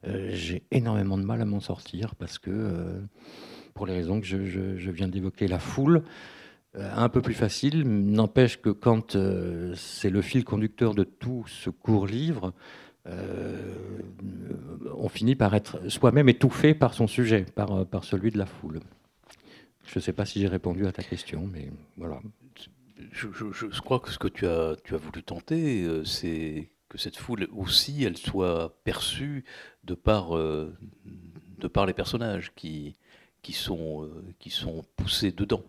[0.06, 3.00] euh, j'ai énormément de mal à m'en sortir parce que, euh,
[3.74, 6.04] pour les raisons que je viens d'évoquer, la foule,
[6.76, 7.82] un peu plus facile.
[7.84, 12.52] N'empêche que quand euh, c'est le fil conducteur de tout ce court livre,
[13.06, 13.56] euh,
[14.94, 18.80] on finit par être soi-même étouffé par son sujet, par, par celui de la foule.
[19.86, 22.20] Je ne sais pas si j'ai répondu à ta question, mais voilà.
[23.12, 27.46] Je, crois que ce que tu as, tu as voulu tenter, c'est que cette foule
[27.56, 29.44] aussi, elle soit perçue
[29.84, 32.96] de par, de par les personnages qui,
[33.42, 34.10] qui, sont,
[34.40, 35.62] qui sont poussés dedans.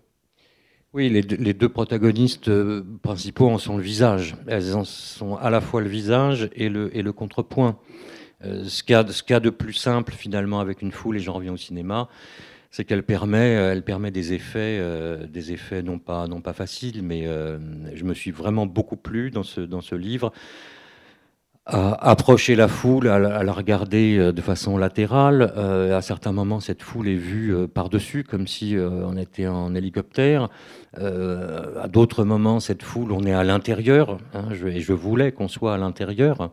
[0.98, 4.36] Oui, les deux, protagonistes euh, principaux en sont le visage.
[4.48, 7.78] Elles en sont à la fois le visage et le, contrepoint.
[8.44, 11.54] Euh, ce qu'il y, a de plus simple finalement avec une foule, et j'en reviens
[11.54, 12.10] au cinéma,
[12.72, 17.28] c'est qu'elle permet, permet des effets, euh, des effets non pas, faciles, mais
[17.94, 20.34] je me suis vraiment beaucoup plu dans ce livre
[21.68, 25.54] à approcher la foule, à la, regarder euh, de façon latérale.
[25.58, 29.76] Euh, à certains moments, cette foule est vue euh, par-dessus, comme si on était en
[29.76, 30.50] hélicoptère.
[30.96, 34.18] à d'autres moments, cette foule, on est à l'intérieur.
[34.34, 36.52] Hein, et je voulais qu'on soit à l'intérieur,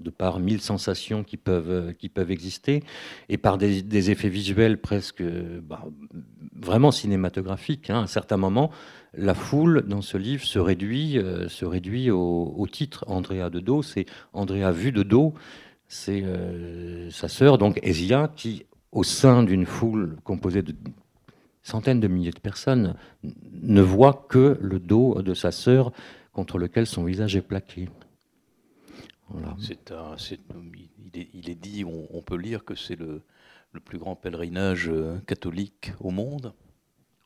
[0.00, 2.84] de par mille sensations qui peuvent, qui peuvent exister,
[3.28, 5.84] et par des, effets visuels presque bah,
[6.54, 7.90] vraiment cinématographiques.
[7.90, 8.04] Hein.
[8.04, 8.70] À certains moments,
[9.14, 13.82] la foule dans ce livre se réduit, euh, se réduit au, titre Andrea de dos.
[13.82, 15.34] C'est Andrea vu de dos.
[15.88, 20.74] C'est euh, sa sœur, donc Esia, qui, au sein d'une foule composée de
[21.62, 25.92] centaines de milliers de personnes, ne voit que le dos de sa sœur
[26.32, 27.88] contre lequel son visage est plaqué.
[31.14, 33.22] il, est, dit, on, peut lire que c'est le,
[33.84, 36.52] plus grand pèlerinage euh, catholique au monde.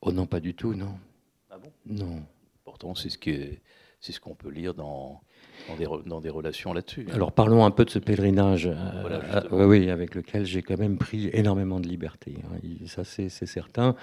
[0.01, 0.97] Oh non, pas du tout, non.
[1.89, 2.23] Non.
[2.63, 3.17] Pourtant, c'est ce
[3.99, 5.21] c'est ce qu'on peut lire dans,
[6.05, 7.07] dans, des, relations là-dessus.
[7.13, 10.97] Alors parlons un peu de ce pèlerinage, euh, euh, oui, avec lequel j'ai quand même
[10.97, 12.35] pris énormément de liberté.
[12.43, 12.59] Hein.
[12.85, 13.95] Ça, c'est certain.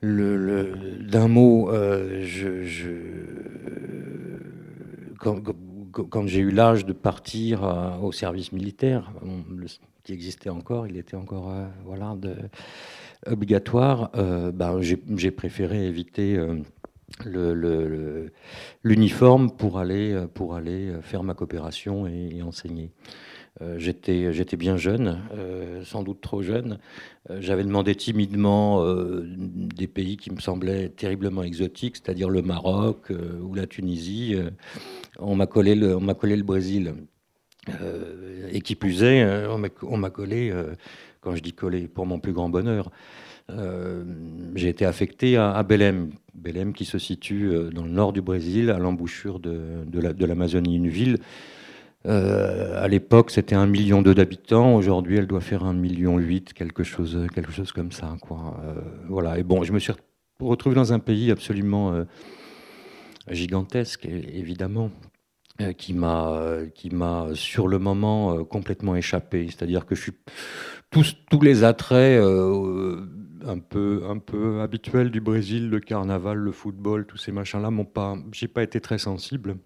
[0.00, 2.64] Le, D'un mot, euh, je,
[5.18, 7.62] quand, j'ai eu l'âge de partir
[8.02, 9.12] au service militaire,
[10.02, 11.54] qui existait encore, il était encore
[11.84, 12.34] voilà, de,
[13.26, 14.10] obligatoire,
[14.52, 16.38] ben, j'ai préféré éviter
[18.82, 22.90] l'uniforme pour aller, euh, pour aller faire ma coopération et, enseigner.
[23.76, 25.20] J'étais bien jeune,
[25.84, 26.80] sans doute trop jeune.
[27.38, 28.84] J'avais demandé timidement
[29.36, 34.34] des pays qui me semblaient terriblement exotiques, c'est-à-dire le Maroc ou la Tunisie.
[35.20, 35.78] on m'a collé,
[36.18, 36.94] collé, le Brésil.
[38.50, 40.52] et qui plus est, on m'a collé
[41.24, 42.90] quand je dis coller, pour mon plus grand bonheur.
[43.50, 44.04] Euh,
[44.54, 48.70] j'ai été affecté à, Belém, Belém qui se situe euh, dans le nord du Brésil,
[48.70, 51.18] à l'embouchure de, de l'Amazonie, une ville.
[52.06, 54.74] Euh, à l'époque, c'était un million d'habitants.
[54.74, 58.16] Aujourd'hui, elle doit faire un million huit, quelque chose, quelque chose comme ça.
[58.20, 58.56] Quoi.
[59.08, 59.42] voilà.
[59.42, 59.92] Bon, je me suis
[60.40, 62.04] retrouvé dans un pays absolument
[63.30, 64.90] gigantesque, évidemment,
[65.78, 66.90] qui m'a, qui
[67.32, 69.46] sur le moment complètement échappé.
[69.46, 70.12] C'est-à-dire que je suis
[70.94, 73.04] tous, tous les attraits euh,
[73.46, 77.84] un, peu, un peu habituels du Brésil, le carnaval, le football, tous ces machins-là, m'ont
[77.84, 79.56] pas, j'ai pas été très sensible.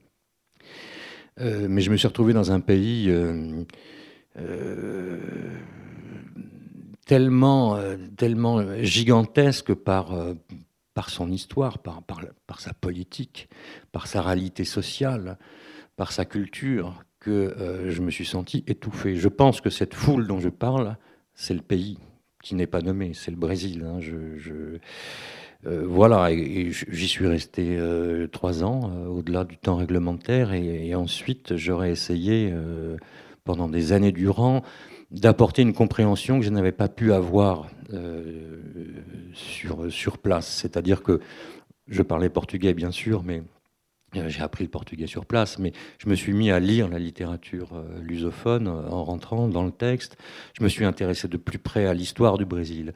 [1.41, 3.65] Euh, mais je me suis retrouvé dans un pays euh,
[7.07, 7.79] tellement,
[8.17, 10.13] tellement gigantesque par,
[11.07, 13.49] son histoire, par, par, sa politique,
[13.93, 15.39] par sa réalité sociale,
[15.97, 19.17] par sa culture, que je me suis senti étouffé.
[19.17, 20.97] Je pense que cette foule dont je parle,
[21.35, 21.99] c'est le pays
[22.55, 23.85] n'est pas nommé, c'est le Brésil.
[23.87, 24.01] Hein.
[24.01, 24.79] Je,
[25.65, 27.79] voilà, et, j'y suis resté
[28.33, 32.55] trois ans, au-delà du temps réglementaire, et, ensuite j'aurais essayé,
[33.45, 34.63] pendant des années durant,
[35.11, 37.67] d'apporter une compréhension que je n'avais pas pu avoir
[39.35, 40.47] sur, place.
[40.49, 41.21] C'est-à-dire que
[41.89, 43.43] je parlais portugais, bien sûr, mais euh,
[44.15, 47.75] j'ai appris le portugais sur place, mais je me suis mis à lire la littérature
[47.75, 50.17] euh, lusophone euh, en rentrant dans le texte.
[50.59, 52.95] Je me suis intéressé de plus près à l'histoire du Brésil,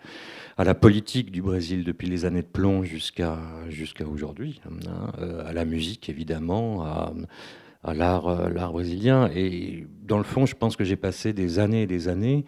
[0.57, 5.13] à la politique du Brésil depuis les années de plomb jusqu'à jusqu'à aujourd'hui, hein,
[5.47, 9.29] à la musique évidemment, à, l'art brésilien.
[9.35, 12.45] Et dans le fond, je pense que j'ai passé des années et des années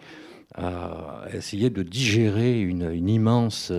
[0.55, 3.71] à essayer de digérer une, une immense,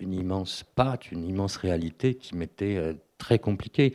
[0.00, 3.92] une immense pâte, une immense réalité qui m'était très compliqué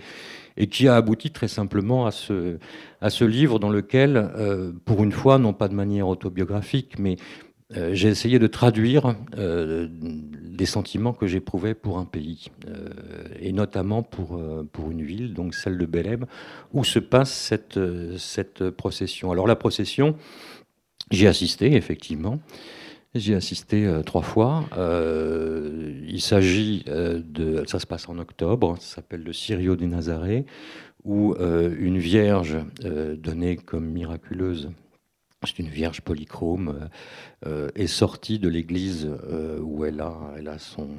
[0.58, 5.38] et qui a abouti très simplement à ce, livre dans lequel, euh, pour une fois,
[5.38, 7.16] non pas de manière autobiographique, mais
[7.78, 12.52] euh, j'ai essayé de traduire euh, des sentiments que j'éprouvais pour un pays,
[13.40, 14.38] et notamment pour,
[14.92, 16.26] une ville, donc celle de Belém,
[16.74, 17.80] où se passe cette,
[18.18, 19.32] cette procession.
[19.32, 20.16] Alors la procession,
[21.10, 22.40] j'y assisté effectivement.
[23.14, 24.64] J'y ai assisté euh, trois fois.
[24.78, 27.64] Euh, il s'agit euh, de.
[27.68, 30.46] Ça se passe en octobre, ça s'appelle le Sirio des Nazarés,
[31.04, 34.70] où une vierge donnée comme miraculeuse,
[35.44, 36.90] c'est une vierge polychrome,
[37.74, 39.10] est sortie de l'église
[39.64, 40.90] où elle a, elle a son,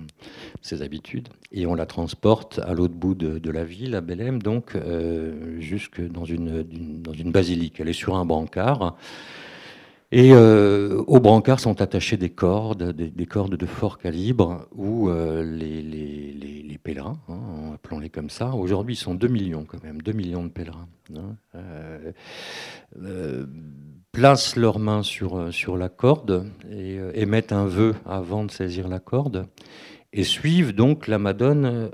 [0.61, 4.77] ses habitudes, et on la transporte à l'autre bout de, la ville, à Belém, donc
[5.61, 6.65] jusque dans une,
[7.01, 7.79] dans une basilique.
[7.79, 8.97] Elle est sur un brancard.
[10.15, 15.43] Et euh, au brancard sont attachées des cordes, des, cordes de fort calibre, où euh,
[15.43, 20.45] les, pèlerins, hein, appelons-les comme ça, aujourd'hui ils sont 2 millions quand même, 2 millions
[20.45, 23.47] de pèlerins, hein, euh,
[24.11, 28.99] placent leurs mains sur, sur la corde et émettent un vœu avant de saisir la
[28.99, 29.47] corde
[30.13, 31.91] et suivent donc la Madone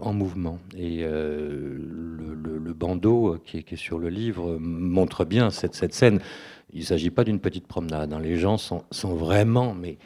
[0.00, 0.58] en mouvement.
[0.76, 5.94] Et le, le, bandeau qui est, qui est, sur le livre montre bien cette, cette
[5.94, 6.20] scène.
[6.72, 8.12] Il ne s'agit pas d'une petite promenade.
[8.12, 8.20] Hein.
[8.20, 9.98] Les gens sont, vraiment mais,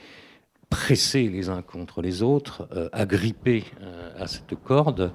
[0.68, 5.12] pressés les uns contre les autres, euh, agrippés euh, à cette corde,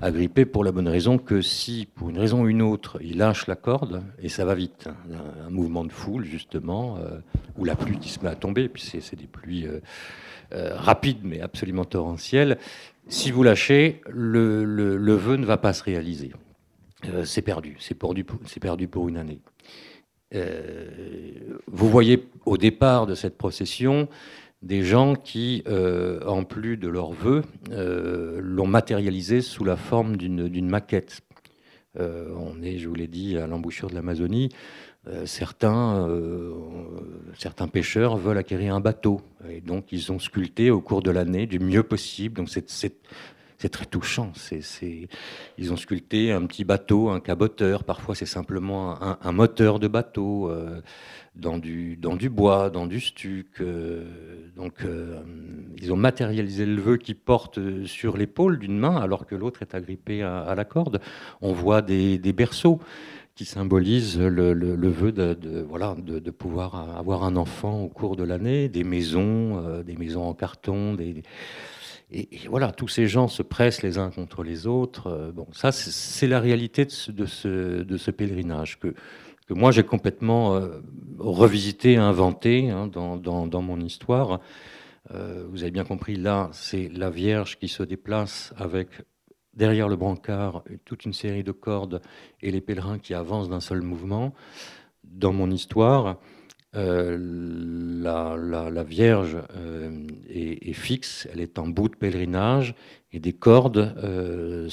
[0.00, 3.46] agrippés pour la bonne raison que si, pour une raison ou une autre, ils lâchent
[3.46, 4.96] la corde, et ça va vite, hein,
[5.46, 7.18] un, mouvement de foule justement, euh,
[7.58, 9.66] où la pluie qui se met à tomber, puis c'est des pluies
[10.52, 12.58] rapides mais absolument torrentielles,
[13.08, 16.32] si vous lâchez, le vœu ne va pas se réaliser.
[17.24, 19.40] c'est perdu, c'est perdu pour une année.
[20.34, 24.08] Euh, vous voyez au départ de cette procession
[24.62, 30.16] des gens qui, euh, en plus de leurs vœux, euh, l'ont matérialisé sous la forme
[30.16, 31.20] d'une maquette.
[31.98, 34.48] on est, je vous l'ai dit, à l'embouchure de l'Amazonie.
[35.26, 36.08] certains,
[37.38, 39.20] certains pêcheurs veulent acquérir un bateau.
[39.48, 42.36] Et donc, ils ont sculpté au cours de l'année du mieux possible.
[42.36, 42.96] Donc, c'est
[43.64, 44.30] c'est très touchant.
[45.56, 47.82] Ils ont sculpté un petit bateau, un caboteur.
[47.84, 50.82] Parfois, c'est simplement un, moteur de bateau euh,
[51.34, 51.96] dans, du,
[52.28, 53.62] bois, dans du stuc.
[53.62, 54.04] Euh,
[54.54, 55.22] donc, euh,
[55.80, 59.74] ils ont matérialisé le vœu qui porte sur l'épaule d'une main, alors que l'autre est
[59.74, 61.00] agrippé à, la corde.
[61.40, 62.80] On voit des, berceaux
[63.34, 69.82] qui symbolisent le, vœu de, pouvoir avoir un enfant au cours de l'année, des maisons,
[69.82, 71.22] des maisons en carton, des,
[72.10, 75.08] et, voilà, tous ces gens se pressent les uns contre les autres.
[75.08, 78.94] Euh, bon, ça, c'est la réalité de ce, pèlerinage que,
[79.50, 80.80] moi j'ai complètement euh,
[81.18, 84.40] revisité, inventé hein, dans, dans, mon histoire.
[85.10, 88.88] Euh, vous avez bien compris, là, c'est la Vierge qui se déplace avec
[89.52, 92.00] derrière le brancard toute une série de cordes
[92.40, 94.34] et les pèlerins qui avancent d'un seul mouvement.
[95.04, 96.18] Dans mon histoire,
[96.76, 97.18] euh,
[98.02, 102.74] la, Vierge euh, est, fixe, elle est en bout de pèlerinage
[103.12, 104.68] et des cordes euh,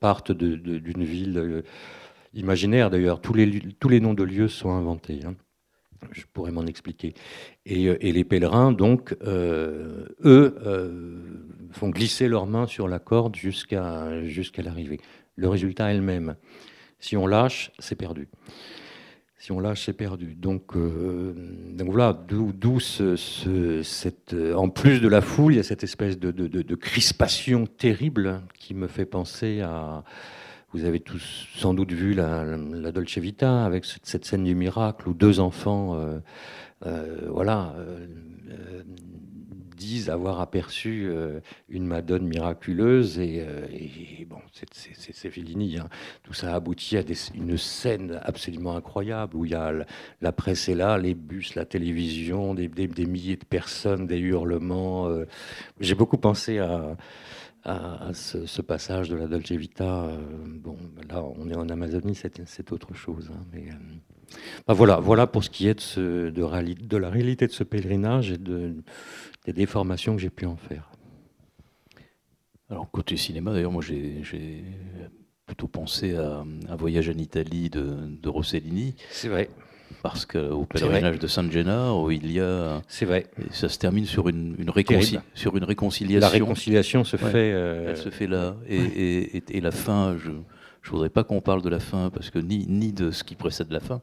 [0.00, 1.64] partent d'une ville
[2.34, 3.20] imaginaire d'ailleurs.
[3.20, 5.20] Tous les, tous les noms de lieux sont inventés.
[5.24, 5.34] Hein.
[6.12, 7.14] Je pourrais m'en expliquer.
[7.64, 10.54] Et, les pèlerins, donc, eux,
[11.70, 15.00] font glisser leurs mains sur la corde jusqu'à jusqu'à l'arrivée.
[15.36, 16.36] Le résultat est le même.
[16.98, 18.28] Si on lâche, c'est perdu
[19.44, 20.34] si on lâche, c'est perdu.
[20.34, 21.34] Donc, euh,
[21.74, 26.18] donc voilà, d'où cette, euh, en plus de la foule, il y a cette espèce
[26.18, 30.02] de, crispation terrible qui me fait penser à.
[30.72, 32.56] Vous avez tous sans doute vu la,
[32.90, 35.94] Dolce Vita avec cette, scène du miracle où deux enfants,
[36.86, 37.74] euh, voilà
[39.74, 43.18] disent avoir aperçu euh, une Madone miraculeuse.
[43.18, 43.66] Et, euh,
[44.26, 45.78] bon, c'est Fellini.
[45.78, 45.88] Hein.
[46.22, 47.02] Tout ça aboutit à
[47.34, 49.72] une scène absolument incroyable où il y a
[50.20, 52.68] la, presse est là, les bus, la télévision, des,
[53.06, 55.08] milliers de personnes, des hurlements.
[55.08, 55.26] Euh.
[55.80, 56.96] J'ai beaucoup pensé à,
[58.12, 60.08] ce, passage de la Dolce Vita.
[60.46, 60.76] bon,
[61.08, 63.30] là, on est en Amazonie, c'est autre chose.
[63.32, 63.68] Hein, mais,
[64.68, 68.74] voilà, voilà pour ce qui est de, de, la réalité de ce pèlerinage et de,
[69.44, 70.90] des déformations que j'ai pu en faire.
[72.70, 74.64] Alors, côté cinéma, d'ailleurs, moi, j'ai
[75.46, 78.94] plutôt pensé à un voyage en Italie de, de Rossellini.
[79.10, 79.50] C'est vrai.
[80.02, 82.82] Parce qu'au pèlerinage de San Gennaro, il y a.
[82.88, 83.26] C'est vrai.
[83.50, 84.72] Ça se termine sur une, une,
[85.34, 86.20] sur une réconciliation.
[86.20, 87.52] La réconciliation se fait.
[87.52, 88.56] Euh, Elle se fait là.
[88.66, 90.40] Et, et, et, la fin, je ne
[90.90, 93.70] voudrais pas qu'on parle de la fin, parce que ni, ni de ce qui précède
[93.70, 94.00] la fin,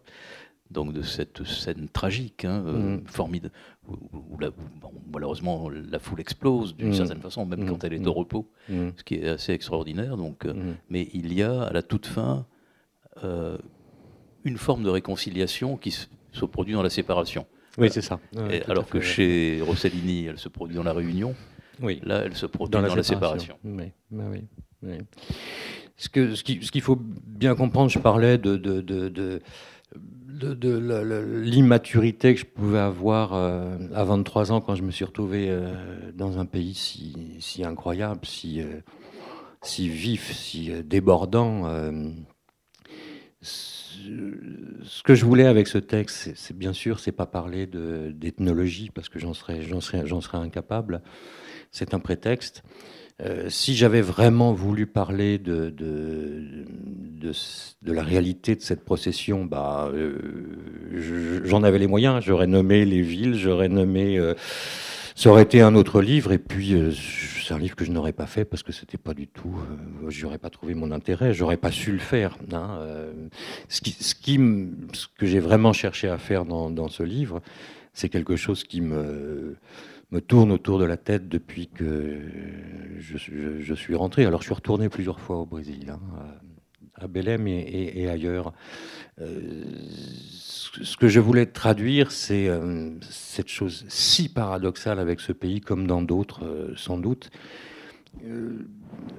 [0.72, 3.04] donc de cette scène tragique, hein, euh, mm.
[3.06, 3.54] formidable,
[3.88, 4.38] où,
[5.12, 6.94] malheureusement la foule explose d'une mm.
[6.94, 8.18] certaine façon, même quand elle est au mm.
[8.18, 10.18] repos, ce qui est assez extraordinaire.
[10.18, 12.46] Donc, euh, mais il y a à la toute fin
[13.24, 13.58] euh,
[14.44, 17.46] une forme de réconciliation qui se, produit dans la séparation.
[17.78, 18.20] Oui, c'est ça.
[18.68, 21.36] alors que chez Rossellini, elle se produit dans la réunion.
[21.82, 22.00] Oui.
[22.04, 23.58] Là, elle se produit dans, la, séparation.
[23.64, 24.44] Oui, bah oui,
[24.84, 24.98] oui.
[25.98, 29.42] Ce qu'il ce qui, ce faut bien comprendre, je parlais de, de, de de,
[31.44, 36.12] l'immaturité que je pouvais avoir euh, à 23 ans quand je me suis retrouvé euh,
[36.14, 38.82] dans un pays si, incroyable, si, euh,
[39.62, 41.66] si vif, si débordant.
[43.42, 49.10] ce que je voulais avec ce texte, c'est bien sûr, c'est pas parler d'ethnologie parce
[49.10, 51.02] que j'en serais, serais, serais incapable.
[51.72, 52.64] C'est un prétexte.
[53.24, 56.44] Euh, si j'avais vraiment voulu parler de, de,
[57.82, 62.24] de, la réalité de cette procession, bah, euh, j'en avais les moyens.
[62.24, 64.18] J'aurais nommé les villes, j'aurais nommé.
[64.18, 64.34] Euh,
[65.14, 66.74] ça aurait été un autre livre, et puis
[67.46, 69.54] c'est un livre que je n'aurais pas fait parce que c'était pas du tout.
[70.08, 72.38] j'aurais pas trouvé mon intérêt, j'aurais pas su le faire.
[72.52, 72.80] Hein,
[73.68, 74.40] ce, qui, ce, qui,
[74.94, 77.42] ce que j'ai vraiment cherché à faire dans, dans ce livre,
[77.94, 79.58] c'est quelque chose qui me
[80.12, 82.20] me tourne autour de la tête depuis que
[83.00, 84.26] je, suis rentré.
[84.26, 86.00] Alors, je suis retourné plusieurs fois au Brésil, hein,
[86.96, 88.54] à Belém et, ailleurs.
[89.20, 89.64] Euh,
[90.82, 95.88] ce que je voulais traduire, c'est euh, cette chose si paradoxale avec ce pays, comme
[95.88, 97.30] dans d'autres, euh, sans doute,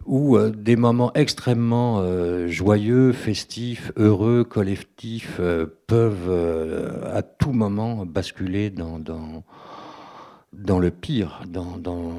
[0.05, 2.05] où des moments extrêmement
[2.47, 5.41] joyeux, festifs, heureux, collectifs
[5.87, 8.99] peuvent à tout moment basculer dans
[10.53, 12.13] le pire, dans, dans,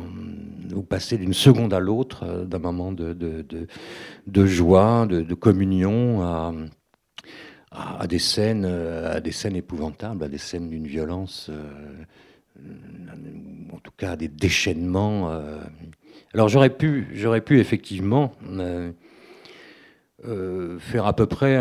[0.74, 6.22] ou passer d'une seconde à l'autre, euh, d'un moment de, joie, de, communion,
[7.72, 12.62] à, des scènes, à des scènes épouvantables, à des scènes d'une violence, euh,
[13.72, 15.32] en tout cas à des déchaînements.
[15.32, 15.60] Euh.
[16.34, 18.34] Alors j'aurais pu, j'aurais pu effectivement
[20.80, 21.60] faire à peu près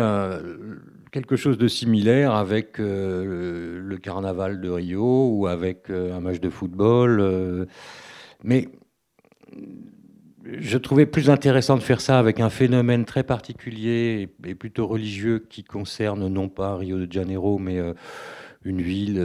[1.13, 6.39] quelque chose de similaire avec euh, le carnaval de Rio ou avec euh, un match
[6.39, 7.19] de football.
[7.19, 7.65] Euh,
[8.43, 8.67] mais
[10.43, 15.45] je trouvais plus intéressant de faire ça avec un phénomène très particulier et plutôt religieux
[15.47, 17.79] qui concerne non pas Rio de Janeiro, mais
[18.65, 19.23] une ville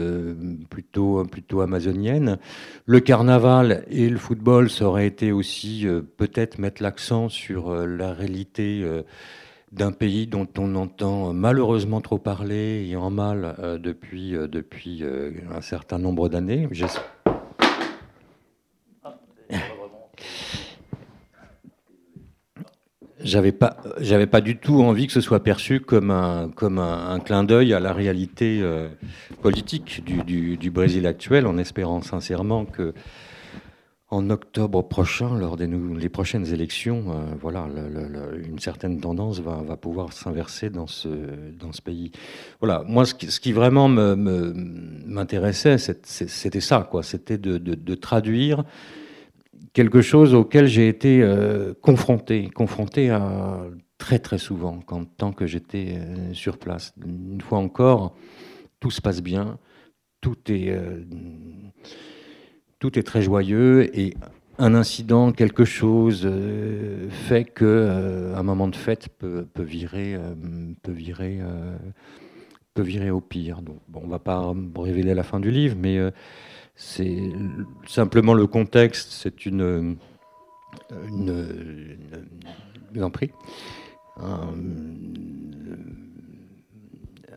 [0.71, 2.39] plutôt, plutôt amazonienne.
[2.87, 5.87] Le carnaval et le football, ça aurait été aussi
[6.19, 8.85] peut-être mettre l'accent sur la réalité
[9.73, 15.01] d'un pays dont on entend malheureusement trop parler et en mal euh, depuis, euh, depuis
[15.03, 16.69] euh, un certain nombre d'années.
[23.21, 27.19] J'avais pas, j'avais pas du tout envie que ce soit perçu comme un, comme un,
[27.19, 28.63] clin d'œil à la réalité
[29.43, 32.95] politique du, du, du, Brésil actuel, en espérant sincèrement que
[34.11, 37.69] en octobre prochain, lors des les prochaines élections, euh, voilà,
[38.43, 41.09] une certaine tendance va, va pouvoir s'inverser dans ce,
[41.59, 42.13] dans ce pays.
[42.61, 47.03] Voilà, moi, ce qui, vraiment m'intéressait, c'était ça, quoi.
[47.03, 48.65] C'était de, de, traduire
[49.75, 53.61] quelque chose auquel j'ai été euh, confronté, confronté à,
[53.99, 56.95] très très souvent, quand, tant que j'étais euh, sur place.
[57.05, 58.17] Une fois encore,
[58.81, 59.59] tout se passe bien,
[60.23, 60.75] tout est
[62.79, 64.15] tout est très joyeux et
[64.59, 70.35] un incident, quelque chose euh, fait que euh, un moment de fête peut, virer, euh,
[70.83, 71.39] peut virer,
[72.75, 73.63] peut virer au pire.
[73.63, 75.99] Donc, bon, on va pas révéler la fin du livre, mais
[76.75, 77.31] c'est
[77.87, 79.13] simplement le contexte.
[79.13, 79.97] C'est une,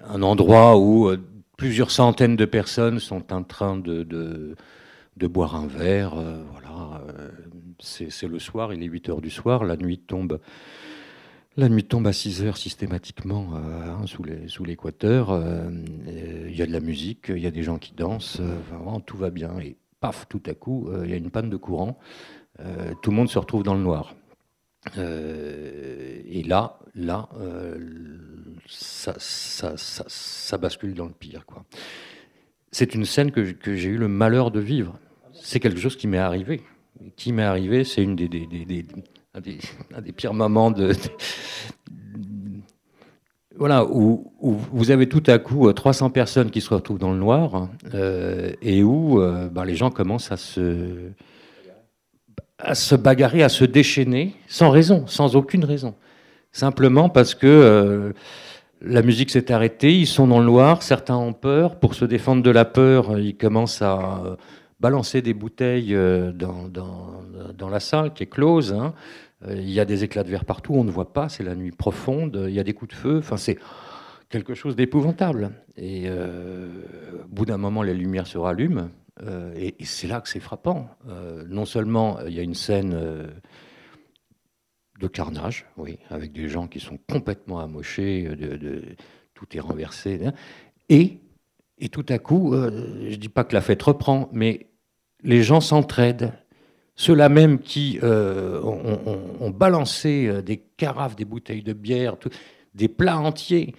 [0.07, 1.11] un, endroit où
[1.55, 4.55] plusieurs centaines de personnes sont en train de
[5.17, 6.17] boire un verre.
[6.17, 7.29] Euh, voilà, euh,
[7.79, 10.39] c'est le soir, il est 8 heures du soir, la nuit tombe.
[11.57, 15.37] La nuit tombe à 6 heures systématiquement euh, hein, sous l'équateur.
[16.47, 18.41] Il y a de la musique, il y a des gens qui dansent,
[19.05, 19.59] tout va bien.
[19.59, 21.99] Et paf, tout à coup, il y a une panne de courant.
[23.01, 24.15] tout le monde se retrouve dans le noir.
[24.95, 27.27] et là, là,
[28.67, 31.45] ça, ça, bascule dans le pire.
[31.45, 31.65] Quoi.
[32.71, 34.97] C'est une scène que, j'ai eu le malheur de vivre.
[35.33, 36.61] C'est quelque chose qui m'est arrivé.
[37.15, 38.85] Qui m'est arrivé, c'est une des, des, des,
[39.33, 40.93] un, des, pires moments de,
[43.57, 47.19] voilà, où, vous avez tout à coup 300 euh, personnes qui se retrouvent dans le
[47.19, 51.11] noir euh, et où euh, ben, les gens commencent à se,
[52.57, 55.95] à se bagarrer, à se déchaîner, sans raison, sans aucune raison.
[56.51, 58.13] Simplement parce que
[58.81, 61.79] la musique s'est arrêtée, ils sont dans le noir, certains ont peur.
[61.79, 64.37] Pour se défendre de la peur, ils commencent à
[64.81, 68.73] balancer des bouteilles euh, dans, dans, la salle qui est close.
[68.73, 68.93] Hein.
[69.47, 71.55] Euh, il y a des éclats de verre partout, on ne voit pas, c'est la
[71.55, 73.17] nuit profonde, il y a des coups de feu.
[73.19, 73.57] Enfin, c'est
[74.29, 75.51] quelque chose d'épouvantable.
[75.77, 76.67] Et euh,
[77.23, 78.89] au bout d'un moment, les lumières se rallument.
[79.55, 80.89] et, c'est là que c'est frappant.
[81.47, 82.97] non seulement il y a une scène
[85.01, 88.83] de carnage, oui, avec des gens qui sont complètement amochés, de,
[89.33, 90.21] tout est renversé.
[90.25, 90.33] Hein.
[90.89, 91.19] Et,
[91.79, 94.67] et tout à coup, je ne dis pas que la fête reprend, mais
[95.23, 96.33] les gens s'entraident.
[96.95, 102.15] Ceux-là même qui euh, ont, balancé euh, des carafes, des bouteilles de bière,
[102.75, 103.73] des plats entiers,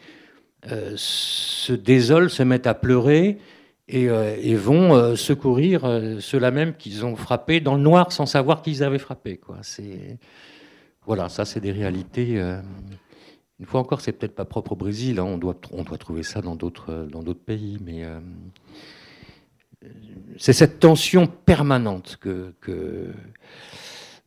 [0.71, 3.39] euh, se désolent, se mettent à pleurer
[3.89, 4.09] et,
[4.55, 5.83] vont secourir
[6.21, 9.39] ceux-là même qu'ils ont frappés dans le noir sans savoir qu'ils avaient frappé.
[11.07, 12.37] Voilà, ça c'est des réalités.
[13.59, 15.25] une fois encore, c'est peut-être pas propre au Brésil, hein.
[15.25, 15.55] on, doit,
[15.99, 18.05] trouver ça dans d'autres pays, mais
[20.39, 23.13] c'est cette tension permanente que,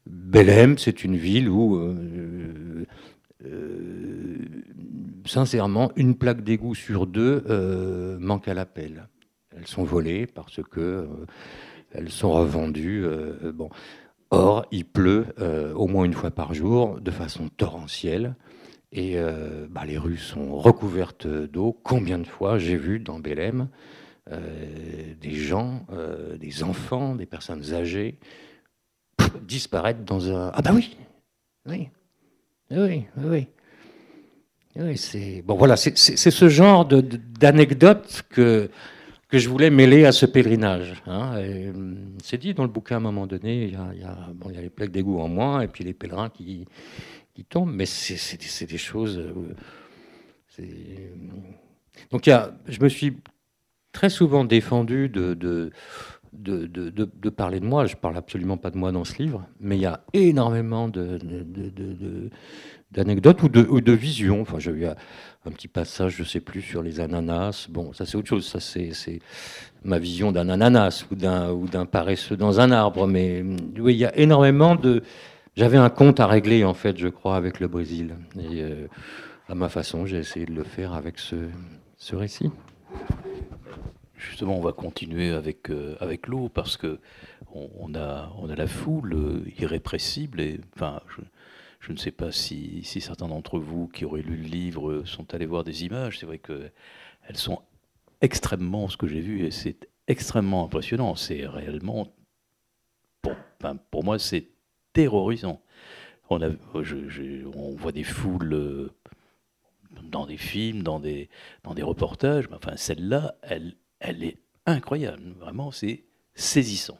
[0.06, 2.86] Belém, c'est une ville où, euh,
[3.46, 4.38] euh,
[5.26, 9.08] sincèrement, une plaque d'égout sur deux euh, manque à l'appel.
[9.58, 11.08] Elles sont volées parce que
[11.92, 13.06] elles sont revendues.
[13.54, 13.70] bon.
[14.36, 15.28] Or, il pleut
[15.76, 18.36] au moins une fois par jour de façon torrentielle.
[18.92, 19.18] Et
[19.70, 21.78] bah, les rues sont recouvertes d'eau.
[21.84, 23.70] Combien de fois j'ai vu dans Belém
[24.32, 28.18] euh, des gens, euh, des enfants, des personnes âgées
[29.44, 30.52] disparaître dans un.
[30.56, 30.98] Ah bah oui,
[31.68, 31.90] oui,
[32.72, 33.48] oui, oui.
[34.78, 35.56] oui c'est bon.
[35.56, 38.72] Voilà, c'est ce genre d'anecdote que
[39.28, 41.02] que je voulais mêler à ce pèlerinage.
[41.08, 41.40] Hein.
[41.74, 44.92] Hum, c'est dit dans le bouquin à un moment donné, il y a, les plaques
[44.92, 46.68] d'égout en moins et puis les pèlerins qui,
[47.50, 49.20] tombent, mais c'est des choses.
[49.20, 49.54] Euh,
[52.12, 53.18] donc y a, je me suis
[53.92, 55.72] très souvent défendu de, de,
[56.34, 57.86] de, de, parler de moi.
[57.86, 60.90] Je parle absolument pas de moi dans ce livre, mais il y a énormément
[62.96, 64.42] d'anecdotes ou de, visions.
[64.42, 67.68] Enfin, j'ai eu un petit passage, je sais plus, sur les ananas.
[67.70, 68.48] Bon, ça c'est autre chose.
[68.48, 69.20] Ça c'est
[69.84, 73.06] ma vision d'un ananas ou d'un paresseux dans un arbre.
[73.06, 73.44] Mais
[73.78, 75.04] oui, il y a énormément de.
[75.56, 78.16] J'avais un compte à régler en fait, je crois, avec le Brésil.
[78.38, 78.88] Et euh,
[79.48, 81.36] à ma façon, j'ai essayé de le faire avec ce,
[82.14, 82.50] récit
[84.18, 85.96] justement, on va continuer avec, euh,
[86.28, 87.00] l'eau parce que
[87.54, 90.42] on, a, la foule irrépressible.
[90.42, 91.22] Et, enfin, je,
[91.92, 95.64] ne sais pas si, certains d'entre vous qui auraient lu le livre sont allés voir
[95.64, 96.20] des images.
[96.20, 96.72] C'est vrai qu'elles
[97.36, 97.62] sont
[98.22, 101.16] extrêmement, ce que j'ai vu, et c'est extrêmement impressionnant.
[101.16, 102.14] C'est réellement,
[103.92, 104.48] pour, moi, c'est
[104.94, 105.62] terrorisant.
[106.30, 106.40] On,
[107.76, 108.92] voit des foules euh,
[110.04, 111.30] dans des films, dans des,
[111.82, 115.36] reportages, mais enfin celle-là, elle, elle est incroyable.
[115.40, 117.00] Vraiment, c'est saisissant.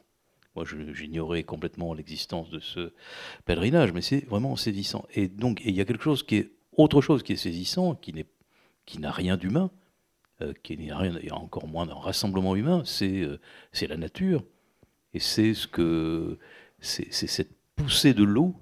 [0.56, 2.92] Moi, j'ignorais complètement l'existence de ce
[3.44, 5.04] pèlerinage, mais c'est vraiment saisissant.
[5.14, 8.98] Et donc, il y a quelque chose qui est autre chose qui est saisissant, qui
[8.98, 9.70] n'a rien d'humain,
[10.42, 13.38] euh, qui n'a rien, et encore moins d'un rassemblement humain, c'est euh,
[13.88, 14.44] la nature.
[15.14, 16.38] Et c'est ce que
[16.80, 18.54] c'est cette poussée de l'eau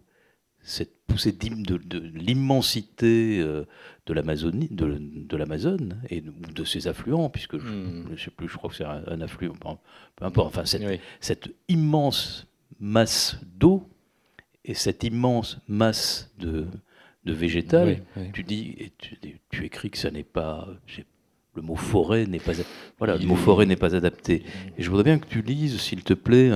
[0.64, 3.66] cette poussée de, de, l'immensité euh,
[4.06, 8.18] de l'Amazonie, de, l'Amazone et de, ses affluents, puisque je ne hmm.
[8.18, 9.54] sais plus, je crois que c'est un, affluent,
[10.16, 10.56] peu importe.
[10.56, 10.64] Enfin,
[11.20, 12.46] cette, immense
[12.80, 13.88] masse d'eau
[14.64, 16.66] et cette immense masse de,
[17.24, 18.02] de végétal,
[18.32, 20.66] tu dis, et tu, écris que ça n'est pas,
[21.54, 22.52] le mot forêt n'est pas,
[22.98, 24.42] voilà, le mot forêt n'est pas adapté.
[24.78, 26.50] Et je voudrais bien que tu lises, s'il te plaît,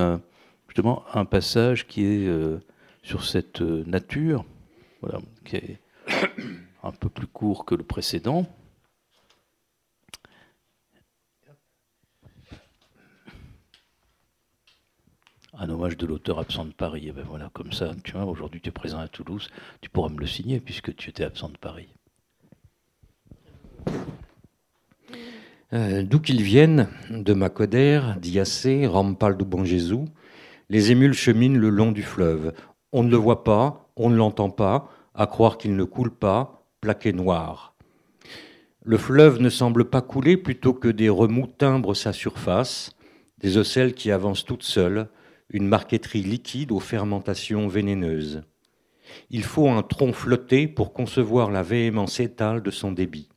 [0.66, 2.58] justement un passage qui est euh,
[3.08, 4.44] sur cette euh, nature,
[5.00, 5.80] voilà, qui est
[6.82, 8.46] un peu plus court que le précédent.
[15.54, 17.08] Un hommage de l'auteur absent de Paris.
[17.08, 19.48] Et ben voilà, comme ça, tu vois, aujourd'hui tu es présent à Toulouse,
[19.80, 21.88] tu pourras me le signer puisque tu étais absent de Paris.
[25.72, 30.04] Euh, d'où qu'ils viennent, de Macodère, d'Iacé, Rampal du Bon Jésus,
[30.68, 32.52] Les émules cheminent le long du fleuve.
[32.92, 36.64] On ne le voit pas, on ne l'entend pas, à croire qu'il ne coule pas,
[36.80, 37.74] plaqué noir.
[38.82, 42.92] Le fleuve ne semble pas couler plutôt que des remous timbrent sa surface,
[43.38, 45.08] des ocelles qui avancent toutes seules,
[45.50, 48.42] une marqueterie liquide aux fermentations vénéneuses.
[49.30, 53.28] Il faut un tronc flotté pour concevoir la véhémence étale de son débit.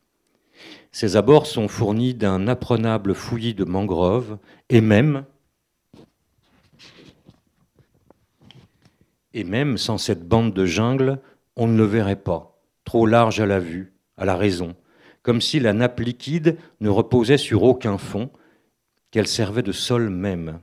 [0.92, 4.38] Ses abords sont fournis d'un apprenable fouillis de mangroves
[4.70, 5.26] et même,
[9.34, 11.20] et même sans cette bande de jungle,
[11.56, 14.76] on ne le verrait pas, trop large à la vue, à la raison,
[15.22, 18.30] comme si la nappe liquide ne reposait sur aucun fond,
[19.12, 20.60] qu'elle servait de sol même.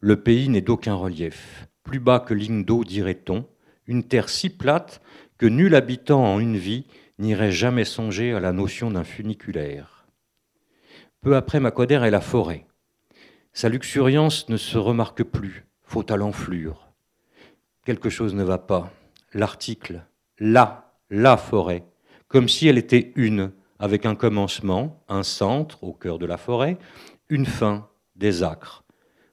[0.00, 3.46] Le pays n'est d'aucun relief, plus bas que d'eau, dirait-on,
[3.86, 5.00] une terre si plate
[5.38, 6.86] que nul habitant en une vie
[7.18, 10.06] n'irait jamais songer à la notion d'un funiculaire.
[11.20, 12.66] Peu après Macodère est la forêt.
[13.52, 16.89] Sa luxuriance ne se remarque plus, faute à l'enflure.
[17.84, 18.92] Quelque chose ne va pas.
[19.32, 20.04] L'article,
[20.38, 21.84] la, la forêt,
[22.28, 26.76] comme si elle était une, avec un commencement, un centre au cœur de la forêt,
[27.28, 28.84] une fin, des acres.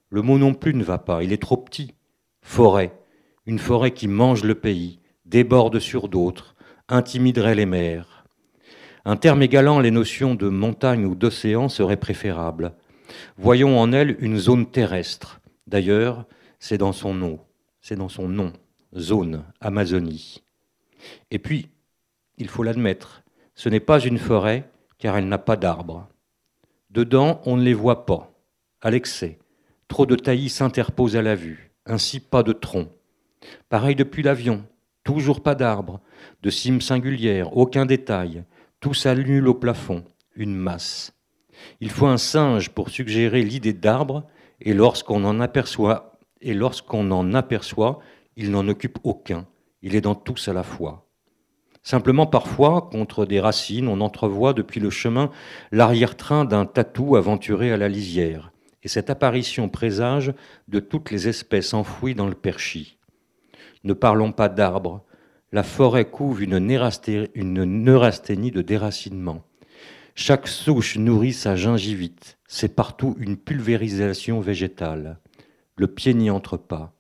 [0.10, 1.94] Le mot non plus ne va pas, il est trop petit.
[2.42, 2.94] Forêt,
[3.46, 6.56] une forêt qui mange le pays, déborde sur d'autres,
[6.88, 8.24] intimiderait les mers.
[9.04, 12.74] Un terme égalant les notions de montagne ou d'océan serait préférable.
[13.38, 15.42] Voyons en elle une zone terrestre.
[15.66, 16.26] D'ailleurs,
[16.60, 17.40] c'est dans son nom,
[17.88, 18.52] c'est dans son nom,
[18.98, 20.44] zone, Amazonie.
[21.32, 21.70] Et puis,
[22.38, 23.24] il faut l'admettre,
[23.56, 26.10] ce n'est pas une forêt car elle n'a pas d'arbres.
[26.90, 28.34] Dedans, on ne les voit pas,
[28.82, 29.40] à l'excès.
[29.88, 32.90] Trop de taillis s'interposent à la vue, ainsi pas de tronc.
[33.70, 34.66] Pareil depuis l'avion,
[35.06, 36.02] toujours pas d'arbres,
[36.44, 38.44] de cimes singulières, aucun détail,
[38.82, 40.04] tout s'annule au plafond,
[40.36, 41.14] une masse.
[41.80, 44.28] Il faut un singe pour suggérer l'idée d'arbre,
[44.60, 48.00] et lorsqu'on en aperçoit, et lorsqu'on en aperçoit,
[48.36, 49.48] il n'en occupe aucun.
[49.82, 51.08] Il est dans tous à la fois.
[51.84, 55.32] Simplement, parfois, contre des racines, on entrevoit depuis le chemin
[55.72, 58.52] l'arrière-train d'un tatou aventuré à la lisière.
[58.84, 60.34] Et cette apparition présage
[60.68, 62.98] de toutes les espèces enfouies dans le perchis.
[63.84, 65.04] Ne parlons pas d'arbres,
[65.54, 69.44] la forêt couvre une, neurasthénie de déracinement.
[70.14, 72.38] Chaque souche nourrit sa gingivite.
[72.48, 75.20] C'est partout une pulvérisation végétale.
[75.78, 76.94] Le pied n'y entre pas.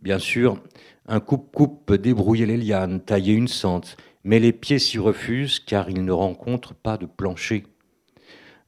[0.00, 0.58] Bien sûr,
[1.06, 5.88] un coupe-coupe peut débrouiller les lianes, tailler une sente, mais les pieds s'y refusent car
[5.90, 7.64] ils ne rencontrent pas de plancher.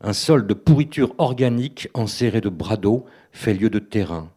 [0.00, 4.30] Un sol de pourriture organique enserré de bras d'eau fait lieu de terrain.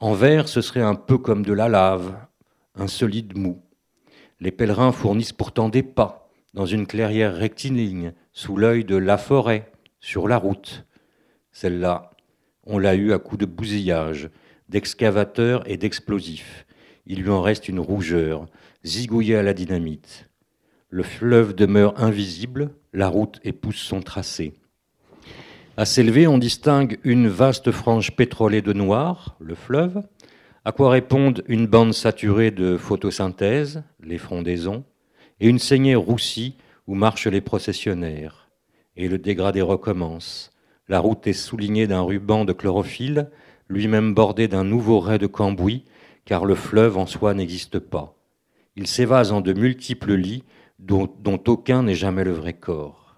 [0.00, 2.16] En verre, ce serait un peu comme de la lave,
[2.74, 3.60] un solide mou.
[4.40, 9.70] Les pèlerins fournissent pourtant des pas dans une clairière rectiligne, sous l'œil de la forêt,
[10.00, 10.86] sur la route.
[11.52, 12.10] Celle-là,
[12.66, 14.28] on l'a eue à coups de bousillage,
[14.68, 16.66] d'excavateurs et d'explosifs.
[17.06, 18.46] Il lui en reste une rougeur,
[18.84, 20.28] zigouillée à la dynamite.
[20.90, 24.54] Le fleuve demeure invisible, la route épouse son tracé.
[25.76, 30.02] À s'élever, on distingue une vaste frange pétrolée de noir, le fleuve,
[30.64, 34.84] à quoi répondent une bande saturée de photosynthèse, les frondaisons,
[35.38, 36.56] et une saignée roussie
[36.86, 38.48] où marchent les processionnaires.
[38.96, 40.50] Et le dégradé recommence.
[40.88, 43.30] La route est soulignée d'un ruban de chlorophylle,
[43.68, 45.84] lui-même bordé d'un nouveau ray de cambouis,
[46.24, 48.16] car le fleuve en soi n'existe pas.
[48.76, 50.44] Il s'évase en de multiples lits
[50.78, 51.08] dont,
[51.46, 53.16] aucun n'est jamais le vrai corps.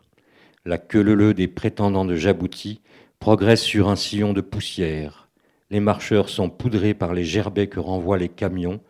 [0.65, 2.81] La queue des prétendants de Jabouti
[3.19, 5.29] progresse sur un sillon de poussière
[5.71, 8.81] les marcheurs sont poudrés par les gerbets que renvoient les camions,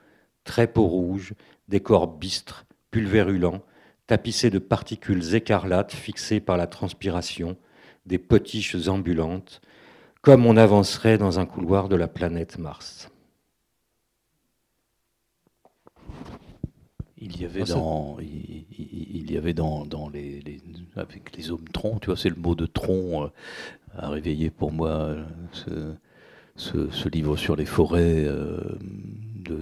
[0.45, 1.35] très peau rouge,
[1.69, 3.63] décors bistres, pulvérulents,
[4.07, 7.57] tapissés de particules écarlates fixées par la transpiration,
[8.09, 9.61] des potiches ambulantes,
[10.23, 13.11] comme on avancerait dans un couloir de la planète Mars.
[17.21, 20.41] Il y avait dans, il, y avait dans, les,
[20.97, 23.29] avec les hommes troncs, tu vois, c'est le mot de tronc euh,
[23.97, 25.17] à réveiller pour moi
[25.53, 25.95] ce,
[26.57, 28.61] ce, livre sur les forêts euh,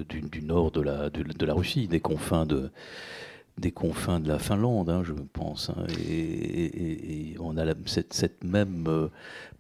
[0.09, 2.70] du, nord de la, de, la Russie, des confins de,
[3.59, 5.70] des confins de la Finlande, hein, je pense.
[5.70, 5.86] Hein.
[6.09, 9.09] et, on a cette, même euh,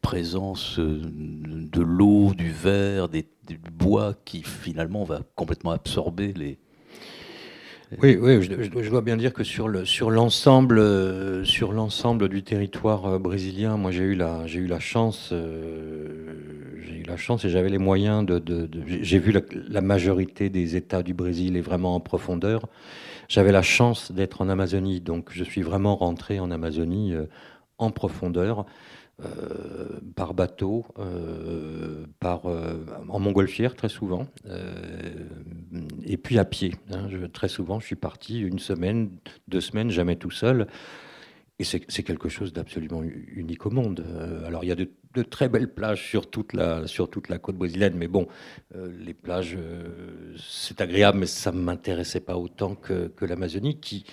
[0.02, 6.58] présence euh, de l'eau, du verre, des, du bois qui finalement va complètement absorber les,
[8.02, 12.42] oui, oui je, dois bien dire que sur le sur l'ensemble euh, sur l'ensemble du
[12.42, 15.32] territoire brésilien, moi j'ai eu la j'ai eu la chance
[17.06, 21.14] la chance et j'avais les moyens de, de, j'ai vu la, majorité des États du
[21.14, 22.66] Brésil est vraiment en profondeur.
[23.28, 27.14] J'avais la chance d'être en Amazonie, donc je suis vraiment rentré en Amazonie
[27.78, 28.66] en profondeur.
[30.14, 30.84] par bateau,
[32.20, 32.42] par,
[33.08, 34.26] en montgolfière très souvent,
[36.04, 36.74] et puis à pied.
[36.92, 37.08] Hein.
[37.32, 39.10] très souvent, je suis parti une semaine,
[39.48, 40.66] deux semaines, jamais tout seul.
[41.58, 44.04] Et c'est quelque chose d'absolument unique au monde.
[44.46, 44.88] alors il y a de,
[45.22, 48.28] très belles plages sur toute la, sur toute la côte brésilienne, mais bon,
[48.74, 49.56] les plages,
[50.38, 54.04] c'est agréable, mais ça ne m'intéressait pas autant que, que l'Amazonie, qui,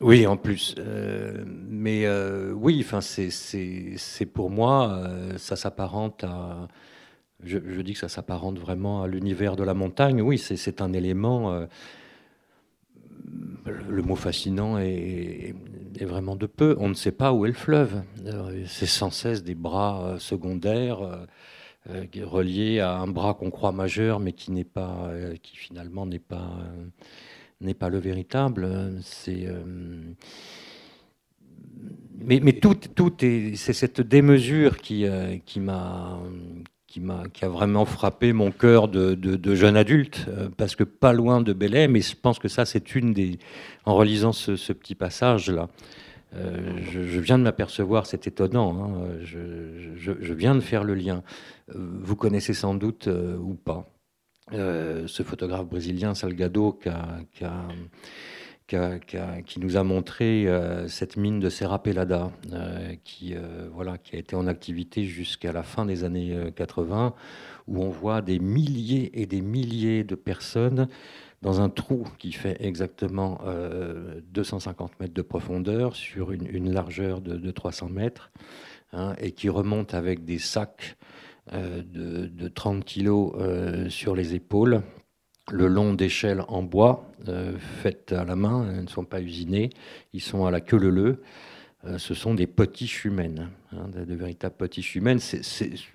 [0.00, 0.74] oui, en plus.
[0.78, 6.68] Euh, mais euh, oui, enfin, c'est pour moi, euh, ça s'apparente à.
[7.44, 10.22] Je, dis que ça s'apparente vraiment à l'univers de la montagne.
[10.22, 11.66] Oui, c'est un élément.
[13.66, 15.54] le mot fascinant est,
[15.98, 16.76] est, vraiment de peu.
[16.78, 18.02] On ne sait pas où est le fleuve.
[18.66, 21.26] C'est sans cesse des bras secondaires
[22.22, 25.10] reliés à un bras qu'on croit majeur, mais qui n'est pas,
[25.42, 26.58] qui finalement n'est pas
[27.62, 28.68] n'est pas le véritable.
[29.02, 29.62] C'est euh,
[32.18, 36.20] mais, mais, tout, tout est, c'est cette démesure qui, euh, qui m'a,
[36.92, 40.84] qui m'a, qui a vraiment frappé mon cœur de, de, jeune adulte, euh, parce que
[40.84, 43.38] pas loin de Belay, mais je pense que ça, c'est une des,
[43.86, 45.68] en relisant ce, petit passage là.
[46.34, 49.40] je, viens de m'apercevoir, c'est étonnant, hein, je,
[49.96, 51.22] je, viens de faire le lien.
[51.74, 53.86] vous connaissez sans doute ou pas
[54.52, 57.44] euh, ce photographe brésilien Salgado qui,
[59.58, 63.34] nous a montré euh, cette mine de Serra Pelada euh, qui,
[63.72, 67.14] voilà, qui a été en activité jusqu'à la fin des années 80
[67.68, 70.88] où on voit des milliers et des milliers de personnes
[71.42, 73.40] dans un trou qui fait exactement
[74.32, 78.30] 250 mètres de profondeur sur une, largeur de, 300 mètres
[78.92, 80.96] hein, et qui remonte avec des sacs
[81.52, 84.82] euh, de, 30 kilos euh, sur les épaules,
[85.50, 89.70] le long d'échelles en bois, euh, faites à la main, elles ne sont pas usinées,
[90.12, 91.22] ils sont à la queue leu
[91.98, 95.18] ce sont des petits chumènes, hein, de, véritables petits chumènes.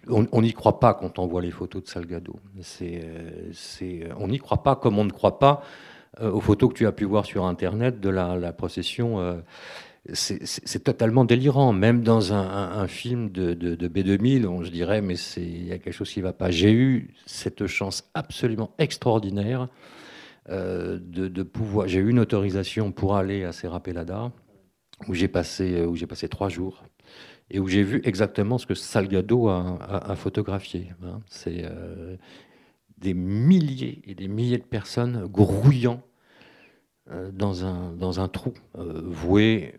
[0.10, 2.41] on n'y croit pas quand on voit les photos de Salgado.
[4.20, 5.64] on n'y croit pas comme on ne croit pas
[6.22, 9.41] aux photos que tu as pu voir sur Internet de la, procession
[10.14, 11.74] c'est totalement délirant.
[11.74, 16.12] Même dans un, film de, B2000, on, je dirais, mais il y a quelque chose
[16.12, 16.51] qui ne va pas.
[16.51, 19.68] J'ai eu cette chance absolument extraordinaire
[20.49, 21.88] euh, de, pouvoir.
[21.88, 24.32] J'ai eu une autorisation pour aller à Serra Pelada,
[25.08, 26.84] où j'ai passé, passé trois jours
[27.49, 30.91] et où j'ai vu exactement ce que Salgado a, photographié.
[31.03, 31.22] Hein.
[31.28, 32.18] C'est euh,
[32.97, 36.01] des milliers et des milliers de personnes grouillant
[37.10, 39.76] euh, dans un, dans un trou, voué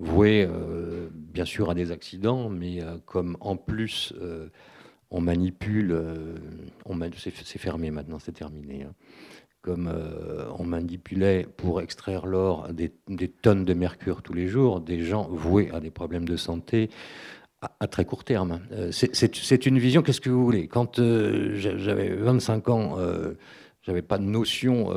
[0.00, 4.12] euh, bien sûr à des accidents, mais euh, comme en plus
[5.10, 5.96] on manipule,
[6.86, 8.82] on, c'est fermé maintenant, c'est terminé.
[8.82, 8.94] Hein.
[9.62, 9.92] comme
[10.58, 12.90] on manipulait pour extraire l'or des,
[13.28, 16.90] tonnes de mercure tous les jours, des gens voués à des problèmes de santé
[17.80, 18.60] à, très court terme.
[18.90, 20.66] c'est une vision, qu'est-ce que vous voulez?
[20.66, 22.96] Quand j'avais 25 ans,
[23.82, 24.90] j'avais pas de notion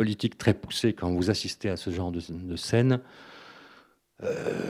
[0.00, 3.00] politique très poussée quand vous assistez à ce genre de, scène,
[4.22, 4.62] euh,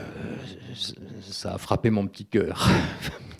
[1.21, 2.67] ça a frappé mon petit cœur.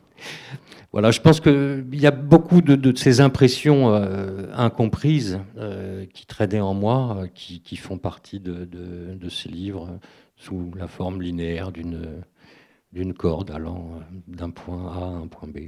[0.94, 6.62] voilà, je pense qu'il y a beaucoup de, ces impressions euh, incomprises euh, qui traînaient
[6.62, 10.00] en moi, qui, font partie de, ces livres
[10.38, 15.68] sous la forme linéaire d'une corde allant d'un point A à un point B.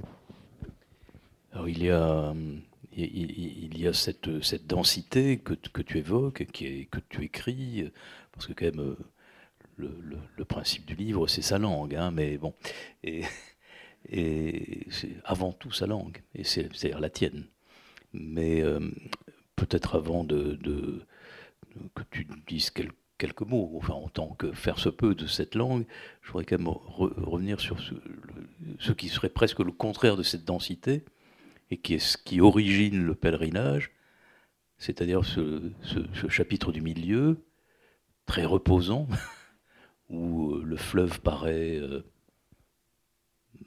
[1.52, 2.34] Alors il y a
[2.96, 4.30] il, y a cette,
[4.68, 7.92] densité que, tu évoques, qui que tu écris,
[8.32, 8.96] parce que quand même,
[9.78, 12.54] le, principe du livre, c'est sa langue, hein, mais bon,
[13.04, 13.24] et,
[14.90, 17.48] c'est avant tout sa langue, c'est-à-dire la tienne.
[18.14, 18.80] Mais euh,
[19.56, 25.26] peut-être avant que tu dises quelques, mots, enfin en tant que faire se peut de
[25.28, 25.86] cette langue,
[26.22, 27.78] je voudrais quand même revenir sur
[28.80, 31.04] ce, qui serait presque le contraire de cette densité,
[31.72, 33.92] et qui est ce qui origine le pèlerinage,
[34.78, 35.72] c'est-à-dire ce,
[36.30, 37.46] chapitre du milieu,
[38.26, 39.08] très reposant,
[40.10, 42.04] où euh, le fleuve paraît euh,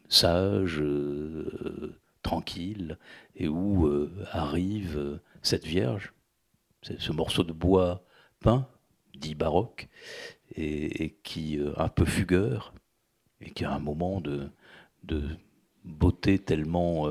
[0.08, 2.98] sage, euh, tranquille,
[3.34, 3.88] et où
[4.32, 6.12] arrive cette Vierge,
[6.82, 8.04] ce morceau de bois
[8.40, 8.68] peint,
[9.14, 9.88] dit baroque,
[10.56, 12.74] et, qui un peu fugueur,
[13.40, 14.50] et qui a un moment de,
[15.04, 15.22] de
[15.84, 17.06] beauté tellement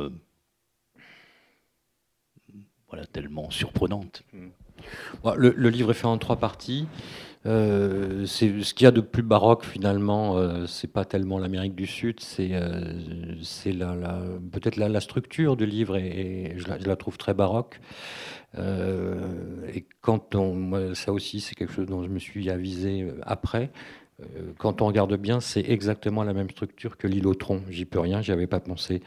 [3.11, 4.23] tellement surprenante.
[5.37, 6.87] Le, livre est fait en trois parties.
[7.45, 10.37] Euh, ce qu'il y a de plus baroque finalement.
[10.37, 12.93] Euh, c'est pas tellement l'Amérique du Sud, c'est euh,
[13.65, 14.19] la,
[14.51, 17.79] peut-être la, structure du livre et, je, la, trouve très baroque.
[18.57, 23.69] et quand on, ça aussi c'est quelque chose dont je me suis avisé après.
[24.21, 27.61] Euh, quand on regarde bien, c'est exactement la même structure que l'île Tron.
[27.69, 29.01] J'y peux rien, j'y avais pas pensé.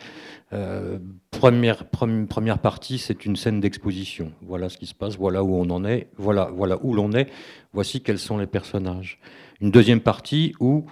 [0.52, 0.98] Euh,
[1.30, 4.32] première, première partie, c'est une scène d'exposition.
[4.42, 7.28] Voilà ce qui se passe, voilà où on en est, voilà, voilà où l'on est,
[7.72, 9.18] voici quels sont les personnages.
[9.61, 10.84] Une deuxième partie où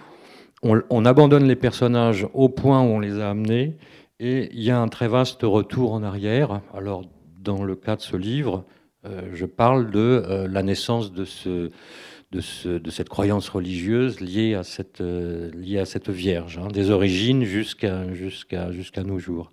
[0.63, 3.77] on, on, abandonne les personnages au point où on les a amenés,
[4.19, 6.61] et il y a un très vaste retour en arrière.
[6.73, 7.05] Alors,
[7.39, 8.65] dans le cas de ce livre,
[9.05, 11.69] euh, je parle de la naissance de ce
[12.31, 16.67] de, ce, de, cette croyance religieuse liée à cette, euh, liée à cette Vierge, hein,
[16.67, 19.51] des origines jusqu'à nos jours.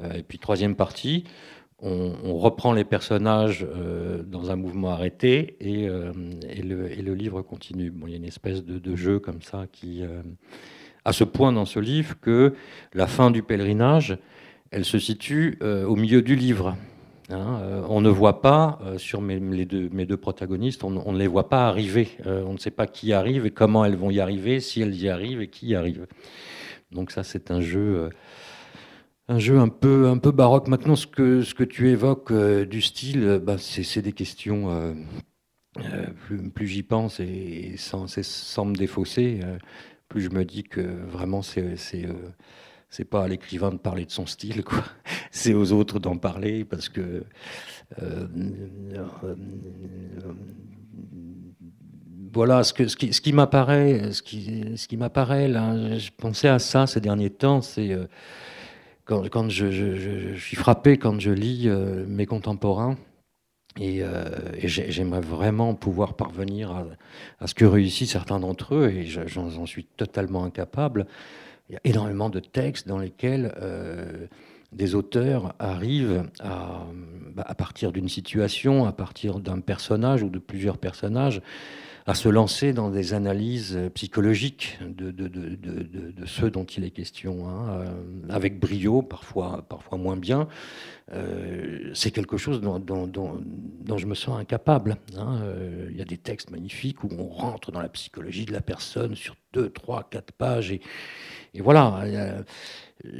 [0.00, 1.24] Euh, et puis troisième partie,
[1.78, 7.42] on, reprend les personnages euh, dans un mouvement arrêté et, et, le, et, le, livre
[7.42, 7.90] continue.
[7.90, 10.02] Bon, il y a une espèce de, de jeu comme ça qui,
[11.04, 12.54] à ce point dans ce livre que
[12.94, 14.16] la fin du pèlerinage,
[14.70, 16.76] elle se situe au milieu du livre.
[17.28, 21.48] Hein, euh, on ne voit pas, euh, sur mes, deux, protagonistes, on, ne les voit
[21.48, 22.08] pas arriver.
[22.26, 24.94] Euh, on ne sait pas qui arrive et comment elles vont y arriver, si elles
[24.94, 26.06] y arrivent et qui y arrive.
[26.92, 28.10] Donc ça, c'est un jeu,
[29.28, 30.68] un jeu un peu, baroque.
[30.68, 34.94] Maintenant, ce que, tu évoques du style, bah, c'est des questions.
[36.26, 39.40] plus, plus j'y pense et sans, sans, me défausser,
[40.08, 42.06] plus je me dis que vraiment c'est
[42.88, 44.84] c'est pas à l'écrivain de parler de son style, quoi.
[45.30, 47.24] C'est aux autres d'en parler parce que
[48.00, 48.26] euh,
[52.36, 55.96] voilà ce, qui, m'apparaît, ce qui, m'apparaît là.
[55.96, 57.62] Je pensais à ça ces derniers temps.
[57.62, 58.06] C'est euh,
[59.04, 62.96] quand, je, suis frappé quand je lis euh, mes contemporains.
[63.78, 64.24] Et, euh,
[64.54, 66.86] et j'aimerais vraiment pouvoir parvenir à,
[67.40, 71.06] à, ce que réussissent certains d'entre eux, et j'en suis totalement incapable.
[71.68, 74.26] Il y a énormément de textes dans lesquels euh,
[74.72, 76.86] des auteurs arrivent à,
[77.34, 81.42] bah, à partir d'une situation, à partir d'un personnage ou de plusieurs personnages,
[82.06, 87.80] à se lancer dans des analyses psychologiques de, de, ceux dont il est question, hein,
[87.80, 87.86] euh,
[88.28, 90.48] avec brio, parfois, parfois moins bien.
[91.12, 94.96] Euh, c'est quelque chose dont, je me sens incapable.
[95.16, 95.40] Hein.
[95.42, 98.60] Euh, il y a des textes magnifiques où on rentre dans la psychologie de la
[98.60, 100.70] personne sur deux, trois, quatre pages
[101.56, 102.04] et voilà.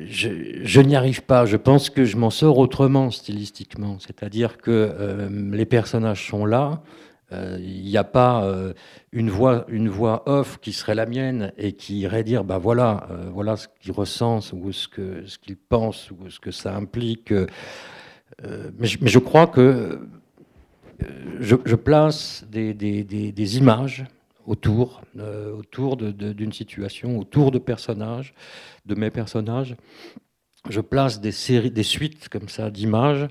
[0.08, 0.28] Je,
[0.62, 1.44] je n'y arrive pas.
[1.44, 3.98] Je pense que je m'en sors autrement stylistiquement.
[4.00, 6.82] C'est-à-dire que euh, les personnages sont là.
[7.32, 8.72] Il euh, n'y a pas euh,
[9.10, 13.08] une, voix, une voix off qui serait la mienne et qui irait dire ben voilà,
[13.10, 17.32] euh, voilà ce qu'il ressent ou ce qu'il ce pense ou ce que ça implique.
[18.78, 20.06] Mais je, crois que
[21.40, 24.04] je, place des, images
[24.46, 25.02] autour,
[25.56, 28.34] autour d'une situation, autour de personnages,
[28.86, 29.76] de mes personnages.
[30.68, 33.28] Je place des séries, des suites comme ça d'images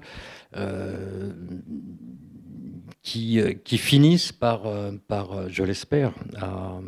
[3.05, 6.79] qui, euh, qui finissent par, euh, par euh, je l'espère, à,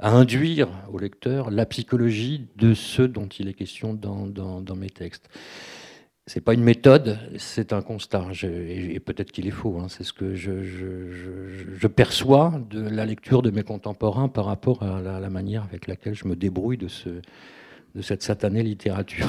[0.00, 5.28] induire au lecteur la psychologie de ceux dont il est question dans, dans mes textes.
[6.32, 8.28] C'est pas une méthode, c'est un constat.
[8.30, 9.80] Je, et, et peut-être qu'il est faux.
[9.80, 14.28] Hein, c'est ce que je, je, je, je, perçois de la lecture de mes contemporains
[14.28, 17.08] par rapport à la, la manière avec laquelle je me débrouille de, ce,
[17.96, 19.26] de cette satanée littérature.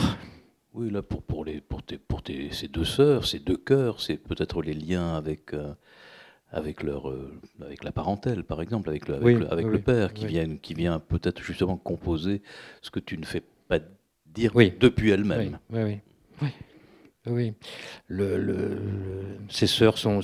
[0.75, 3.99] Oui, là, pour, pour, les, pour, tes, pour tes, ces deux sœurs, ces deux cœurs,
[3.99, 5.73] c'est peut-être les liens avec, euh,
[6.51, 7.33] avec leur euh,
[7.63, 10.25] avec la parentèle par exemple avec le, avec oui, le, avec oui, le père qui
[10.25, 10.33] oui.
[10.33, 12.43] vient qui vient peut-être justement composer
[12.83, 13.79] ce que tu ne fais pas
[14.27, 15.99] dire depuis elle-même Oui,
[16.43, 16.47] oui,
[17.27, 17.53] oui.
[18.07, 18.79] Le,
[19.49, 20.21] ses sœurs sont,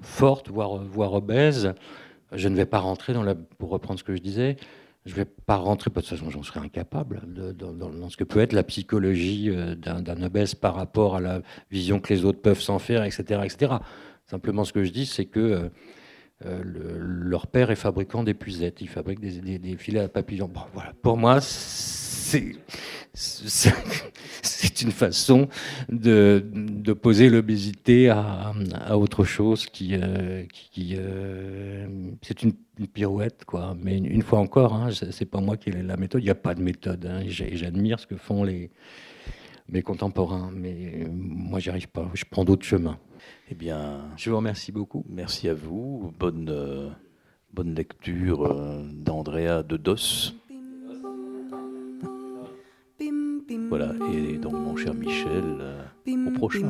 [0.00, 1.74] fortes, voire, obèses.
[2.32, 4.56] Je ne vais pas rentrer dans la, pour reprendre ce que je disais,
[5.06, 8.40] je ne vais pas rentrer, de toute façon j'en serais incapable, dans, ce que peut
[8.40, 12.60] être la psychologie euh, d'un obèse par rapport à la vision que les autres peuvent
[12.60, 13.76] s'en faire, etc., etc.
[14.26, 15.68] Simplement ce que je dis, c'est que euh,
[16.44, 20.50] euh, le, leur père est fabricant d'épuisettes, il fabrique des, filets à papillons.
[21.02, 21.40] Pour moi,
[22.28, 23.72] c'est
[24.42, 25.48] c'est une façon
[25.88, 31.86] de, de poser l'obésité à, à, autre chose qui, euh, qui euh,
[32.22, 33.76] c'est une, une, pirouette quoi.
[33.80, 36.22] Mais une, une fois encore, hein, c'est pas moi qui ai la méthode.
[36.22, 37.06] Il n'y a pas de méthode.
[37.06, 38.70] Hein, J'admire ce que font les
[39.70, 42.10] mes contemporains, mais moi j'y arrive pas.
[42.14, 42.98] Je prends d'autres chemins.
[43.50, 45.04] Eh bien, je vous remercie beaucoup.
[45.08, 46.12] Merci à vous.
[46.18, 46.88] Bonne euh,
[47.52, 50.32] bonne lecture euh, d'Andrea de Dos.
[53.68, 55.82] Voilà, et donc mon cher Michel, euh,
[56.26, 56.66] au prochain.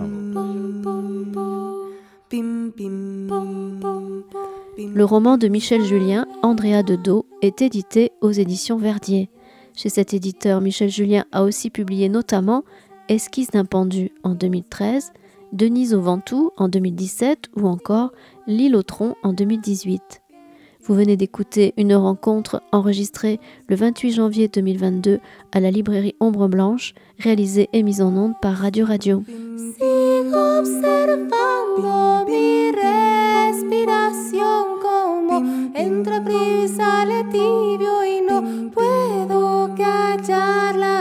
[4.78, 6.98] Le roman de Michel Julien, Andrea de
[7.42, 9.30] est édité aux éditions Verdier.
[9.74, 12.64] Chez cet éditeur, Michel Julien a aussi publié notamment
[13.08, 15.12] Esquisse d'un pendu en 2013,
[15.52, 18.12] Denise au Ventoux en 2017 ou encore
[18.46, 20.22] L'île au tronc en 2018.
[20.88, 25.20] Vous venez d'écouter une rencontre enregistrée le 28 janvier 2022
[25.52, 29.22] à la librairie Ombre Blanche, réalisée et mise en onde par Radio Radio.
[38.74, 40.98] Puedo callar la.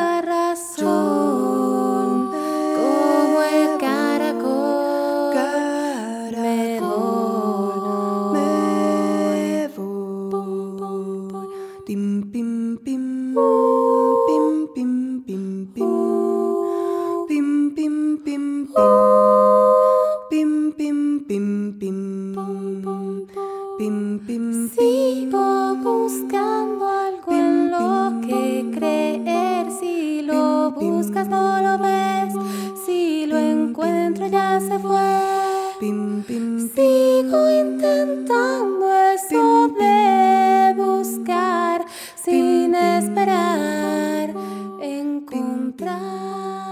[21.27, 22.33] pim, pim.
[22.33, 23.27] Pum.
[23.77, 29.69] Pim, pim, Sigo buscando algo en lo que creer.
[29.79, 32.33] Si lo buscas, no lo ves.
[32.85, 35.37] Si lo encuentro, ya se fue.
[36.73, 44.33] Sigo intentando eso de buscar sin esperar
[44.81, 46.66] encontrar.